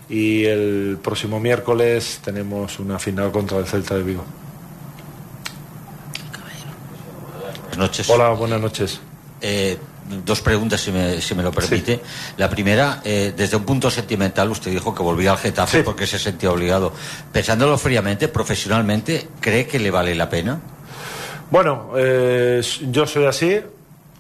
[0.09, 4.25] Y el próximo miércoles tenemos una final contra el Celta de Vigo.
[7.63, 8.09] Buenas noches.
[8.11, 9.01] Hola, buenas noches.
[9.41, 9.77] Eh,
[10.25, 12.01] dos preguntas, si me, si me lo permite.
[12.37, 16.19] La primera, eh, desde un punto sentimental, usted dijo que volvía al Getafe porque se
[16.19, 16.93] sentía obligado.
[17.33, 20.61] Pensándolo fríamente, profesionalmente, ¿cree que le vale la pena?
[21.51, 23.61] Bueno, eh, yo soy así,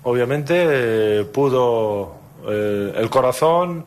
[0.04, 2.16] obviamente, eh, pudo
[2.48, 3.84] eh, el corazón,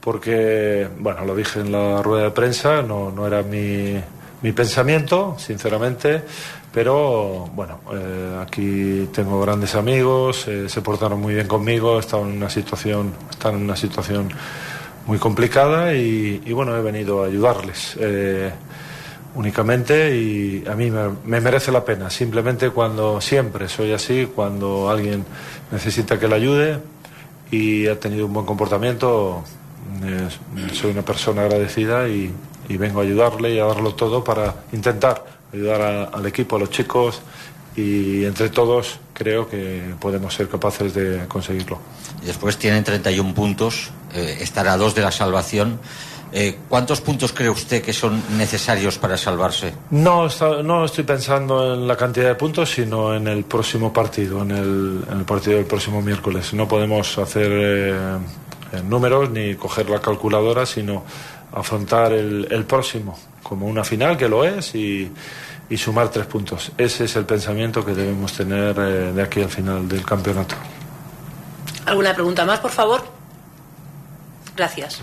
[0.00, 3.98] porque, bueno, lo dije en la rueda de prensa, no, no era mi,
[4.42, 6.22] mi pensamiento, sinceramente,
[6.74, 12.38] pero bueno, eh, aquí tengo grandes amigos, eh, se portaron muy bien conmigo, estaban en
[12.38, 14.28] una situación, están en una situación
[15.06, 17.96] muy complicada y, bueno, he venido a ayudarles.
[18.00, 18.50] eh,
[19.36, 22.08] únicamente y a mí me, me merece la pena.
[22.08, 25.24] Simplemente cuando siempre soy así, cuando alguien
[25.72, 26.78] necesita que le ayude
[27.50, 29.42] y ha tenido un buen comportamiento,
[30.04, 30.28] eh,
[30.72, 32.32] soy una persona agradecida y
[32.68, 36.70] vengo a ayudarle y a darlo todo para intentar ayudar a- al equipo, a los
[36.70, 37.20] chicos
[37.76, 41.78] y entre todos creo que podemos ser capaces de conseguirlo.
[42.24, 45.78] Después tienen 31 puntos, eh, estará a dos de la salvación.
[46.36, 49.72] Eh, ¿Cuántos puntos cree usted que son necesarios para salvarse?
[49.90, 50.26] No,
[50.64, 55.04] no estoy pensando en la cantidad de puntos, sino en el próximo partido, en el,
[55.12, 56.52] en el partido del próximo miércoles.
[56.52, 57.92] No podemos hacer eh,
[58.72, 61.04] eh, números ni coger la calculadora, sino
[61.52, 65.12] afrontar el, el próximo como una final, que lo es, y,
[65.70, 66.72] y sumar tres puntos.
[66.76, 70.56] Ese es el pensamiento que debemos tener eh, de aquí al final del campeonato.
[71.86, 73.04] ¿Alguna pregunta más, por favor?
[74.56, 74.98] Gracias.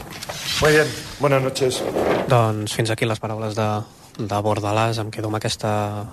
[0.62, 0.88] Muy bien,
[1.20, 1.84] buenas noches.
[2.28, 3.68] Doncs fins aquí les paraules de,
[4.28, 5.00] de Bordalàs.
[5.02, 5.72] Em quedo amb aquesta,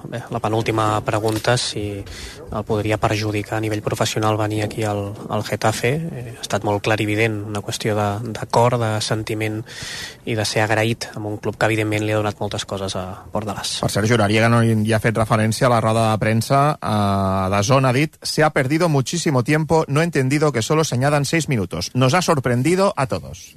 [0.08, 5.44] bé, la penúltima pregunta, si el podria perjudicar a nivell professional venir aquí al, al
[5.44, 5.92] Getafe.
[5.96, 8.46] Eh, ha estat molt clarivident, una qüestió de, de
[8.78, 9.62] de sentiment
[10.24, 13.24] i de ser agraït amb un club que evidentment li ha donat moltes coses a
[13.32, 13.78] Bordalàs.
[13.80, 17.48] Per cert, Juraria, que no hi ha fet referència a la roda de premsa eh,
[17.54, 20.94] de Zona, ha dit se ha perdido muchísimo tiempo, no he entendido que solo se
[20.94, 21.90] añadan seis minutos.
[21.94, 23.54] Nos ha sorprendido a todos.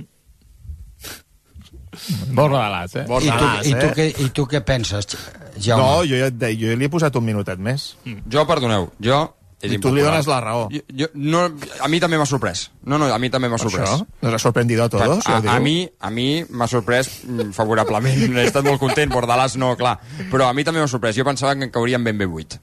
[2.31, 3.03] Bordalàs, eh?
[3.03, 5.11] I tu, i, tu què, I tu què penses,
[5.57, 5.83] Jaume?
[5.83, 7.93] No, jo, ja et deia, jo li he posat un minutet més.
[8.31, 9.21] Jo, perdoneu, jo...
[9.61, 10.63] I tu li dones la raó.
[10.73, 11.43] Jo, jo, no,
[11.85, 12.63] a mi també m'ha sorprès.
[12.81, 13.91] No, no, a mi també m'ha sorprès.
[13.91, 14.07] això?
[14.23, 15.59] Nos ha sorprendido a todos, a, a diu.
[15.61, 18.23] mi, a mi m'ha sorprès mm, favorablement.
[18.41, 19.99] He estat molt content, Bordalàs no, clar.
[20.31, 21.13] Però a mi també m'ha sorprès.
[21.19, 22.57] Jo pensava que en caurien ben bé 8.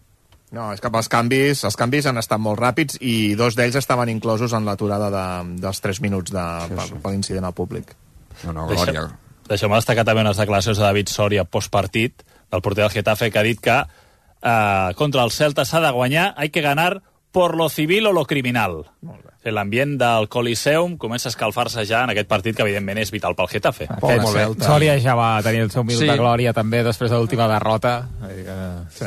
[0.58, 4.10] No, és que els canvis, els canvis han estat molt ràpids i dos d'ells estaven
[4.10, 5.24] inclosos en l'aturada de,
[5.62, 7.94] dels 3 minuts de, per, per l'incident al públic.
[8.45, 8.84] No, no, Deixa-
[9.49, 12.22] Deixeu-me destacar també unes declaracions de David Soria postpartit,
[12.53, 16.34] del porter del Getafe, que ha dit que eh, contra el Celta s'ha de guanyar,
[16.36, 18.84] hay que ganar por lo civil o lo criminal.
[19.45, 23.47] L'ambient del Coliseum comença a escalfar-se ja en aquest partit que evidentment és vital pel
[23.49, 23.86] Getafe.
[23.89, 26.09] Aquest Sòria ja va tenir el seu minut Sí.
[26.11, 28.09] de glòria també després de l'última derrota.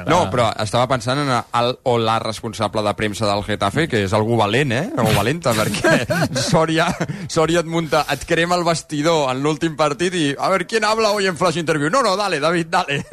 [0.07, 1.29] No, però estava pensant en
[1.59, 4.89] el o la responsable de premsa del Getafe, que és algú valent, eh?
[4.97, 6.07] O valenta, perquè
[6.51, 6.87] Sòria,
[7.27, 11.11] Sòria et munta, et crema el vestidor en l'últim partit i a veure, ¿quién habla
[11.11, 11.89] hoy en Flash Interview?
[11.91, 13.03] No, no, dale, David, dale.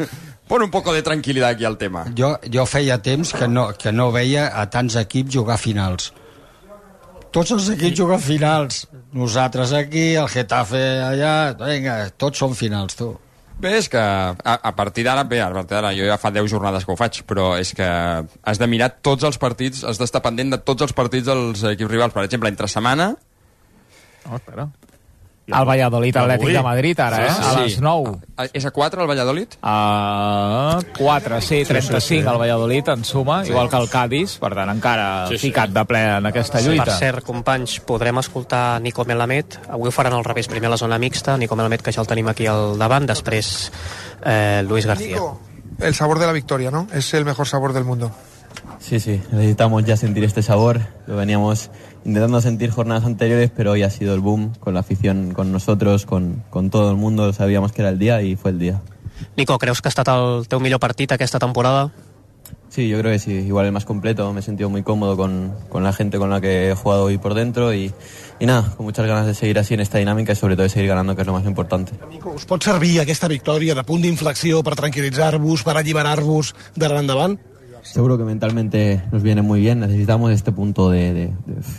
[0.48, 2.06] Pon un poco de tranquilidad aquí al tema.
[2.16, 6.12] Jo, jo feia temps que no, que no veia a tants equips jugar finals.
[7.34, 8.84] Tots els equips juguen finals.
[9.16, 11.32] Nosaltres aquí, el Getafe allà...
[11.60, 13.12] Vinga, tots són finals, tu.
[13.58, 16.46] Bé, és que a, a partir d'ara, bé, a partir d'ara, jo ja fa 10
[16.50, 20.22] jornades que ho faig, però és que has de mirar tots els partits, has d'estar
[20.22, 22.14] pendent de tots els partits dels equips rivals.
[22.14, 23.10] Per exemple, entre setmana...
[24.28, 24.68] Oh, espera.
[25.48, 27.30] El Valladolid Atlètic de Madrid, ara, eh?
[27.30, 28.18] A les 9.
[28.36, 29.48] A- És a 4 el Valladolid?
[29.62, 32.28] A 4, sí, 35 Sí, sí, sí.
[32.28, 33.50] el Valladolid en suma, Sí.
[33.50, 35.48] igual que el Cádiz, per tant encara Sí, sí.
[35.48, 36.84] ficat de ple en aquesta lluita.
[36.84, 39.58] Per cert, companys, podrem escoltar Nico Melamed.
[39.70, 42.06] Avui ho faran al revés, primer a la zona mixta, Nico Melamed, que ja el
[42.06, 43.72] tenim aquí al davant, després
[44.24, 45.14] eh, Luis García.
[45.16, 45.40] Nico,
[45.80, 46.86] el sabor de la victoria, ¿no?
[46.92, 48.10] Es el mejor sabor del mundo.
[48.80, 50.80] Sí, sí, necesitamos ya sentir este sabor.
[51.06, 51.70] Lo veníamos
[52.08, 56.06] intentando sentir jornadas anteriores, pero hoy ha sido el boom con la afición, con nosotros,
[56.06, 57.32] con, con todo el mundo.
[57.32, 58.80] Sabíamos que era el día y fue el día.
[59.36, 61.92] Nico, creus que ha estat el teu millor partit aquesta temporada?
[62.70, 64.32] Sí, yo creo que sí, igual el más completo.
[64.32, 67.18] Me he sentido muy cómodo con, con la gente con la que he jugado hoy
[67.18, 67.92] por dentro y,
[68.38, 70.70] y nada, con muchas ganas de seguir así en esta dinámica y sobre todo de
[70.70, 71.92] seguir ganando, que es lo más importante.
[72.10, 77.36] Nico, us pot servir aquesta victòria de punt d'inflexió per tranquil·litzar-vos, per alliberar-vos d'ara endavant?
[77.82, 79.80] Seguro que mentalmente nos viene muy bien.
[79.80, 81.34] Necesitamos este punto de, de- de-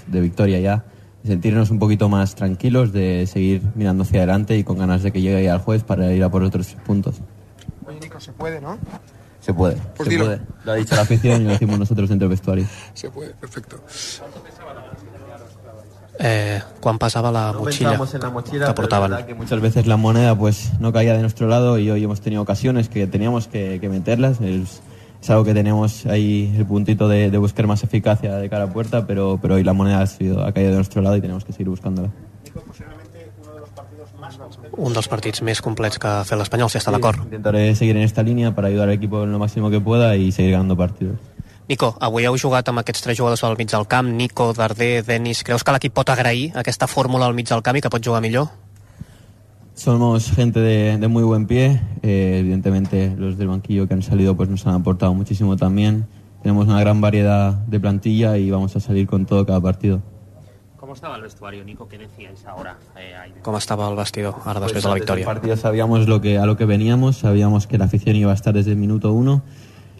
[0.07, 0.83] de victoria ya.
[1.25, 5.21] sentirnos un poquito más tranquilos, de seguir mirando hacia adelante y con ganas de que
[5.21, 7.15] llegue ya el jueves para ir a por otros puntos.
[7.85, 8.77] Oye, Nico, se puede, ¿no?
[9.41, 10.25] Se puede, Pues se dilo.
[10.25, 10.39] puede.
[10.63, 12.65] Lo ha dicho la afición y lo decimos nosotros dentro del vestuario.
[12.93, 13.77] Se puede, perfecto.
[16.21, 19.95] Eh, quan pesava la No pensábamos en la mochila, que verdad que muchas veces la
[19.95, 23.79] moneda pues no caía de nuestro lado y hoy hemos tenido ocasiones que teníamos que,
[23.79, 24.41] que meterlas.
[24.41, 24.81] Es,
[25.21, 28.73] es algo que tenemos ahí el puntito de, de buscar más eficacia de cara a
[28.73, 31.43] puerta, pero, pero hoy la moneda ha, sido, ha caído de nuestro lado y tenemos
[31.43, 32.09] que seguir buscándola.
[34.79, 37.19] Un dels partits més complets que ha fet l'Espanyol, si està d'acord.
[37.25, 40.31] Intentaré seguir en esta línea para ayudar al equipo en lo máximo que pueda y
[40.31, 41.17] seguir ganando partidos.
[41.67, 45.43] Nico, avui heu jugat amb aquests tres jugadors al mig del camp, Nico, Darder, Denis.
[45.43, 48.23] Creus que l'equip pot agrair aquesta fórmula al mig del camp i que pot jugar
[48.25, 48.47] millor?
[49.79, 54.35] Somos gente de, de muy buen pie, eh, evidentemente los del banquillo que han salido
[54.35, 56.05] pues nos han aportado muchísimo también.
[56.43, 60.01] Tenemos una gran variedad de plantilla y vamos a salir con todo cada partido.
[60.75, 61.87] ¿Cómo estaba el vestuario, Nico?
[61.87, 62.75] ¿Qué decíais ahora?
[62.97, 63.31] Eh, ahí?
[63.41, 65.25] Com estava el vestidor ara després Pues de la del victòria?
[65.25, 68.53] partido sabíamos lo que, a lo que veníamos, sabíamos que la afición iba a estar
[68.53, 69.43] desde el minuto uno.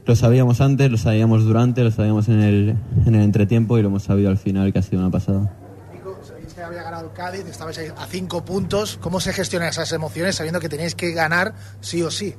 [0.06, 2.76] Lo sabíamos antes, lo sabíamos durante, lo sabíamos en el,
[3.06, 5.56] en el entretiempo y lo hemos sabido al final, que ha sido una pasada.
[6.64, 8.98] Había ganado el Cádiz, estabais a cinco puntos.
[9.02, 12.36] ¿Cómo se gestionan esas emociones sabiendo que tenéis que ganar sí o sí?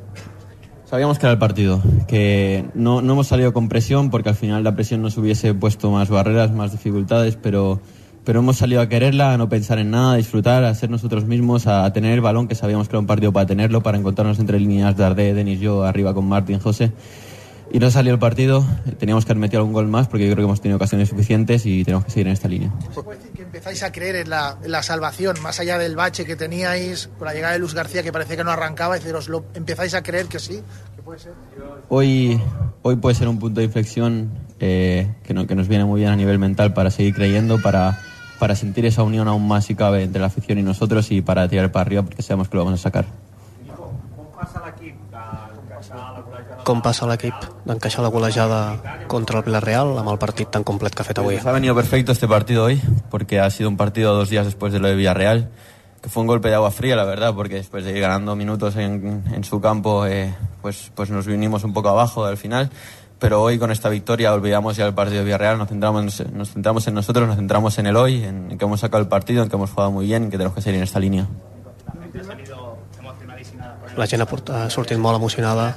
[0.88, 4.64] Sabíamos que era el partido, que no, no hemos salido con presión porque al final
[4.64, 7.80] la presión nos hubiese puesto más barreras, más dificultades, pero,
[8.24, 11.26] pero hemos salido a quererla, a no pensar en nada, a disfrutar, a ser nosotros
[11.26, 13.98] mismos, a, a tener el balón, que sabíamos que era un partido para tenerlo, para
[13.98, 16.92] encontrarnos entre líneas Dardé, Denis, yo, arriba con Martín, José.
[17.72, 18.64] Y no salió el partido,
[18.98, 21.64] teníamos que haber metido algún gol más porque yo creo que hemos tenido ocasiones suficientes
[21.66, 22.72] y tenemos que seguir en esta línea.
[22.92, 25.94] ¿Se puede decir que empezáis a creer en la, en la salvación, más allá del
[25.94, 29.00] bache que teníais con la llegada de Luz García, que parecía que no arrancaba, y
[29.00, 30.60] deciros, lo, empezáis a creer que sí,
[30.96, 31.32] que puede ser?
[31.88, 32.40] Hoy,
[32.82, 36.10] hoy puede ser un punto de inflexión eh, que, no- que nos viene muy bien
[36.10, 38.00] a nivel mental para seguir creyendo, para,
[38.40, 41.46] para sentir esa unión aún más si cabe entre la afición y nosotros y para
[41.48, 43.04] tirar para arriba porque sabemos que lo vamos a sacar.
[46.64, 47.34] Com passa l'equip
[47.66, 48.60] d'encaixar la golejada
[49.08, 51.38] contra el Villarreal amb el partit tan complet que ha fet avui?
[51.42, 52.80] Ha venido perfecto este partido hoy
[53.10, 55.50] porque ha sido un partido dos días después de lo de Villarreal
[56.02, 58.76] que fue un golpe de agua fría la verdad porque después de ir ganando minutos
[58.76, 62.70] en, en su campo eh, pues, pues nos vinimos un poco abajo al final
[63.18, 66.86] pero hoy con esta victoria olvidamos ya el partido de Villarreal nos centramos, nos centramos
[66.86, 69.56] en nosotros nos centramos en el hoy en que hemos sacado el partido en que
[69.56, 71.26] hemos jugado muy bien en que tenemos que seguir en esta línea
[73.96, 75.76] La gent ha, port- ha sortit molt emocionada.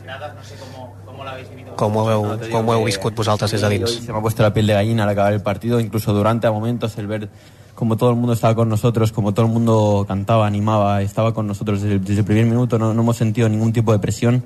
[1.76, 3.89] Com ho, heu, com ho heu viscut vosaltres des de dins?
[4.05, 6.51] Se me ha puesto la piel de gallina al acabar el partido, incluso durante a
[6.51, 7.30] momentos el ver
[7.74, 11.47] como todo el mundo estaba con nosotros, como todo el mundo cantaba, animaba, estaba con
[11.47, 14.43] nosotros desde, desde el primer minuto, no, no hemos sentido ningún tipo de presión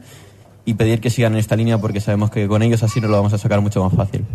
[0.65, 3.17] y pedir que sigan en esta línea porque sabemos que con ellos así nos lo
[3.17, 4.25] vamos a sacar mucho más fácil.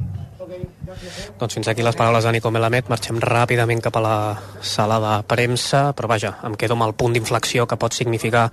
[1.41, 2.89] Doncs fins aquí les paraules de Nico Melamed.
[2.93, 4.17] Marxem ràpidament cap a la
[4.61, 8.49] sala de premsa, però vaja, em quedo amb el punt d'inflexió que pot significar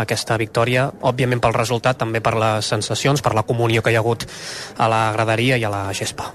[0.00, 4.04] aquesta victòria, òbviament pel resultat, també per les sensacions, per la comunió que hi ha
[4.04, 4.28] hagut
[4.78, 6.32] a la graderia i a la gespa.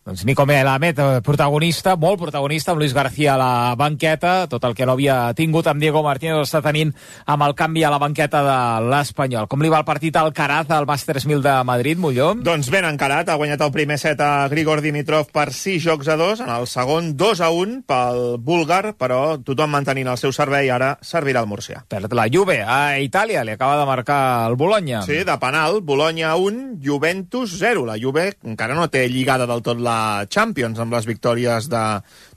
[0.00, 4.74] Doncs Nico Melamed, eh, protagonista, molt protagonista, amb Luis García a la banqueta, tot el
[4.74, 6.94] que no havia tingut amb Diego Martínez ho està tenint
[7.26, 9.46] amb el canvi a la banqueta de l'Espanyol.
[9.46, 12.30] Com li va el partit al Caraz, al Masters 1000 de Madrid, Molló?
[12.40, 16.16] Doncs ben encarat, ha guanyat el primer set a Grigor Dimitrov per 6 jocs a
[16.16, 20.72] 2, en el segon 2 a 1 pel búlgar, però tothom mantenint el seu servei,
[20.72, 21.84] ara servirà el Murcià.
[21.92, 25.04] Perd la Juve a Itàlia, li acaba de marcar el Bologna.
[25.04, 27.84] Sí, de penal, Bologna 1, Juventus 0.
[27.84, 29.89] La Juve encara no té lligada del tot la
[30.30, 31.82] Champions amb les victòries de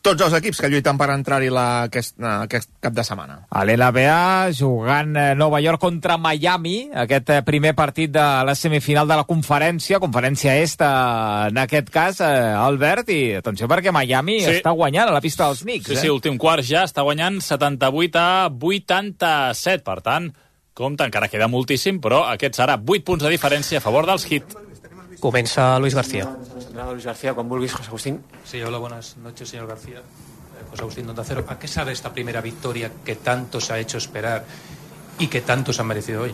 [0.03, 3.37] tots els equips que lluiten per entrar-hi la- aquest, aquest cap de setmana.
[3.49, 9.07] A l'NBA, jugant eh, Nova York contra Miami, aquest eh, primer partit de la semifinal
[9.07, 10.91] de la conferència, conferència est eh,
[11.53, 14.57] en aquest cas, eh, Albert, i atenció perquè Miami Sí.
[14.59, 15.87] està guanyant a la pista dels Knicks.
[15.87, 16.01] Sí, eh?
[16.05, 20.31] sí, últim quart ja, està guanyant 78 a 87, per tant,
[20.73, 24.55] compte, encara queda moltíssim, però aquest serà 8 punts de diferència a favor dels Heat.
[25.23, 26.25] Comença Luis García.
[26.73, 28.23] Entrenador Luis García, con José Agustín.
[28.43, 29.99] Sí, hola, buenas noches, señor García.
[29.99, 31.45] Eh, José Agustín Donda Cero.
[31.47, 34.43] ¿A qué sabe esta primera victoria que tanto se ha hecho esperar
[35.19, 36.33] y que tanto se ha merecido hoy?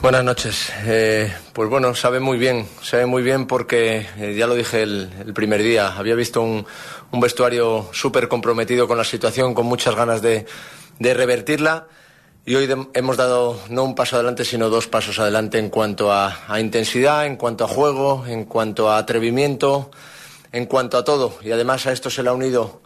[0.00, 0.72] Buenas noches.
[0.84, 5.10] Eh, pues bueno, sabe muy bien, sabe muy bien porque eh, ya lo dije el,
[5.18, 6.64] el primer día, había visto un,
[7.10, 10.46] un vestuario súper comprometido con la situación, con muchas ganas de,
[11.00, 11.88] de revertirla
[12.46, 16.44] y hoy hemos dado no un paso adelante, sino dos pasos adelante en cuanto a,
[16.46, 19.90] a intensidad, en cuanto a juego, en cuanto a atrevimiento,
[20.52, 21.34] en cuanto a todo.
[21.42, 22.80] Y además a esto se le ha unido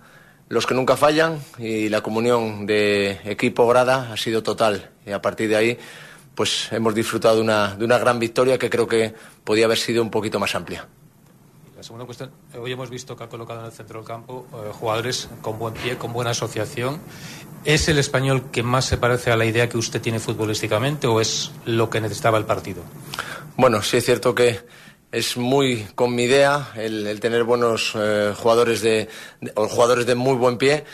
[0.48, 4.90] los que nunca fallan y la comunión de equipo grada ha sido total.
[5.06, 5.78] Y a partir de ahí,
[6.34, 10.10] pues hemos disfrutado una, de una gran victoria que creo que podía haber sido un
[10.10, 10.88] poquito más amplia.
[11.80, 14.46] La segunda cuestión, eh, hoy hemos visto que ha colocado en el centro del campo
[14.52, 17.00] eh, jugadores con buen pie, con buena asociación.
[17.64, 21.22] ¿Es el español que más se parece a la idea que usted tiene futbolísticamente o
[21.22, 22.82] es lo que necesitaba el partido?
[23.56, 24.60] Bueno, sí es cierto que
[25.10, 29.08] es muy con mi idea el, tener buenos eh, jugadores de,
[29.40, 30.84] de- o jugadores de muy buen pie.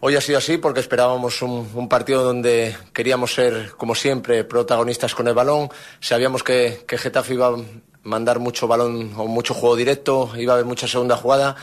[0.00, 5.14] Hoy ha sido así porque esperábamos un, un partido donde queríamos ser, como siempre, protagonistas
[5.14, 5.70] con el balón.
[6.00, 7.56] Sabíamos que, que Getafe iba
[8.04, 11.56] mandar mucho balón o mucho juego directo, iba a haber mucha segunda jugada.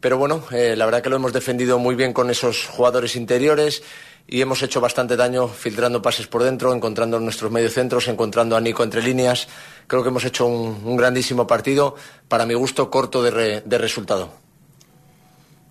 [0.00, 3.82] Pero bueno, eh, la verdad que lo hemos defendido muy bien con esos jugadores interiores
[4.28, 8.84] y hemos hecho bastante daño filtrando pases por dentro, encontrando nuestros mediocentros, encontrando a Nico
[8.84, 9.48] entre líneas.
[9.86, 11.96] Creo que hemos hecho un, grandísimo partido,
[12.28, 14.30] para mi gusto corto de, re- de resultado.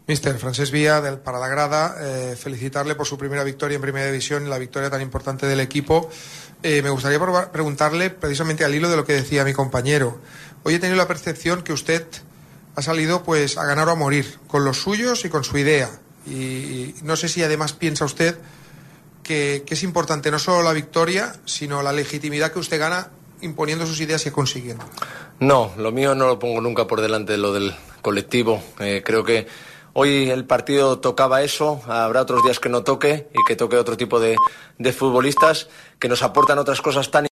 [0.07, 4.57] Mister Francesc Vía, del Paradagrada, eh, felicitarle por su primera victoria en Primera División la
[4.57, 6.09] victoria tan importante del equipo.
[6.63, 7.19] Eh, me gustaría
[7.51, 10.19] preguntarle, precisamente al hilo de lo que decía mi compañero.
[10.63, 12.05] Hoy he tenido la percepción que usted
[12.75, 15.89] ha salido pues a ganar o a morir, con los suyos y con su idea.
[16.25, 18.37] Y, no sé si además piensa usted
[19.23, 23.85] que, que es importante no solo la victoria, sino la legitimidad que usted gana imponiendo
[23.85, 24.83] sus ideas y consiguiendo.
[25.39, 28.61] No, lo mío no lo pongo nunca por delante de lo del colectivo.
[28.79, 29.47] Eh, creo que
[29.99, 33.97] hoy el partido tocaba eso, habrá otros días que no toque y que toque otro
[33.97, 34.37] tipo de,
[34.93, 35.69] futbolistas
[35.99, 37.27] que nos aportan otras cosas tan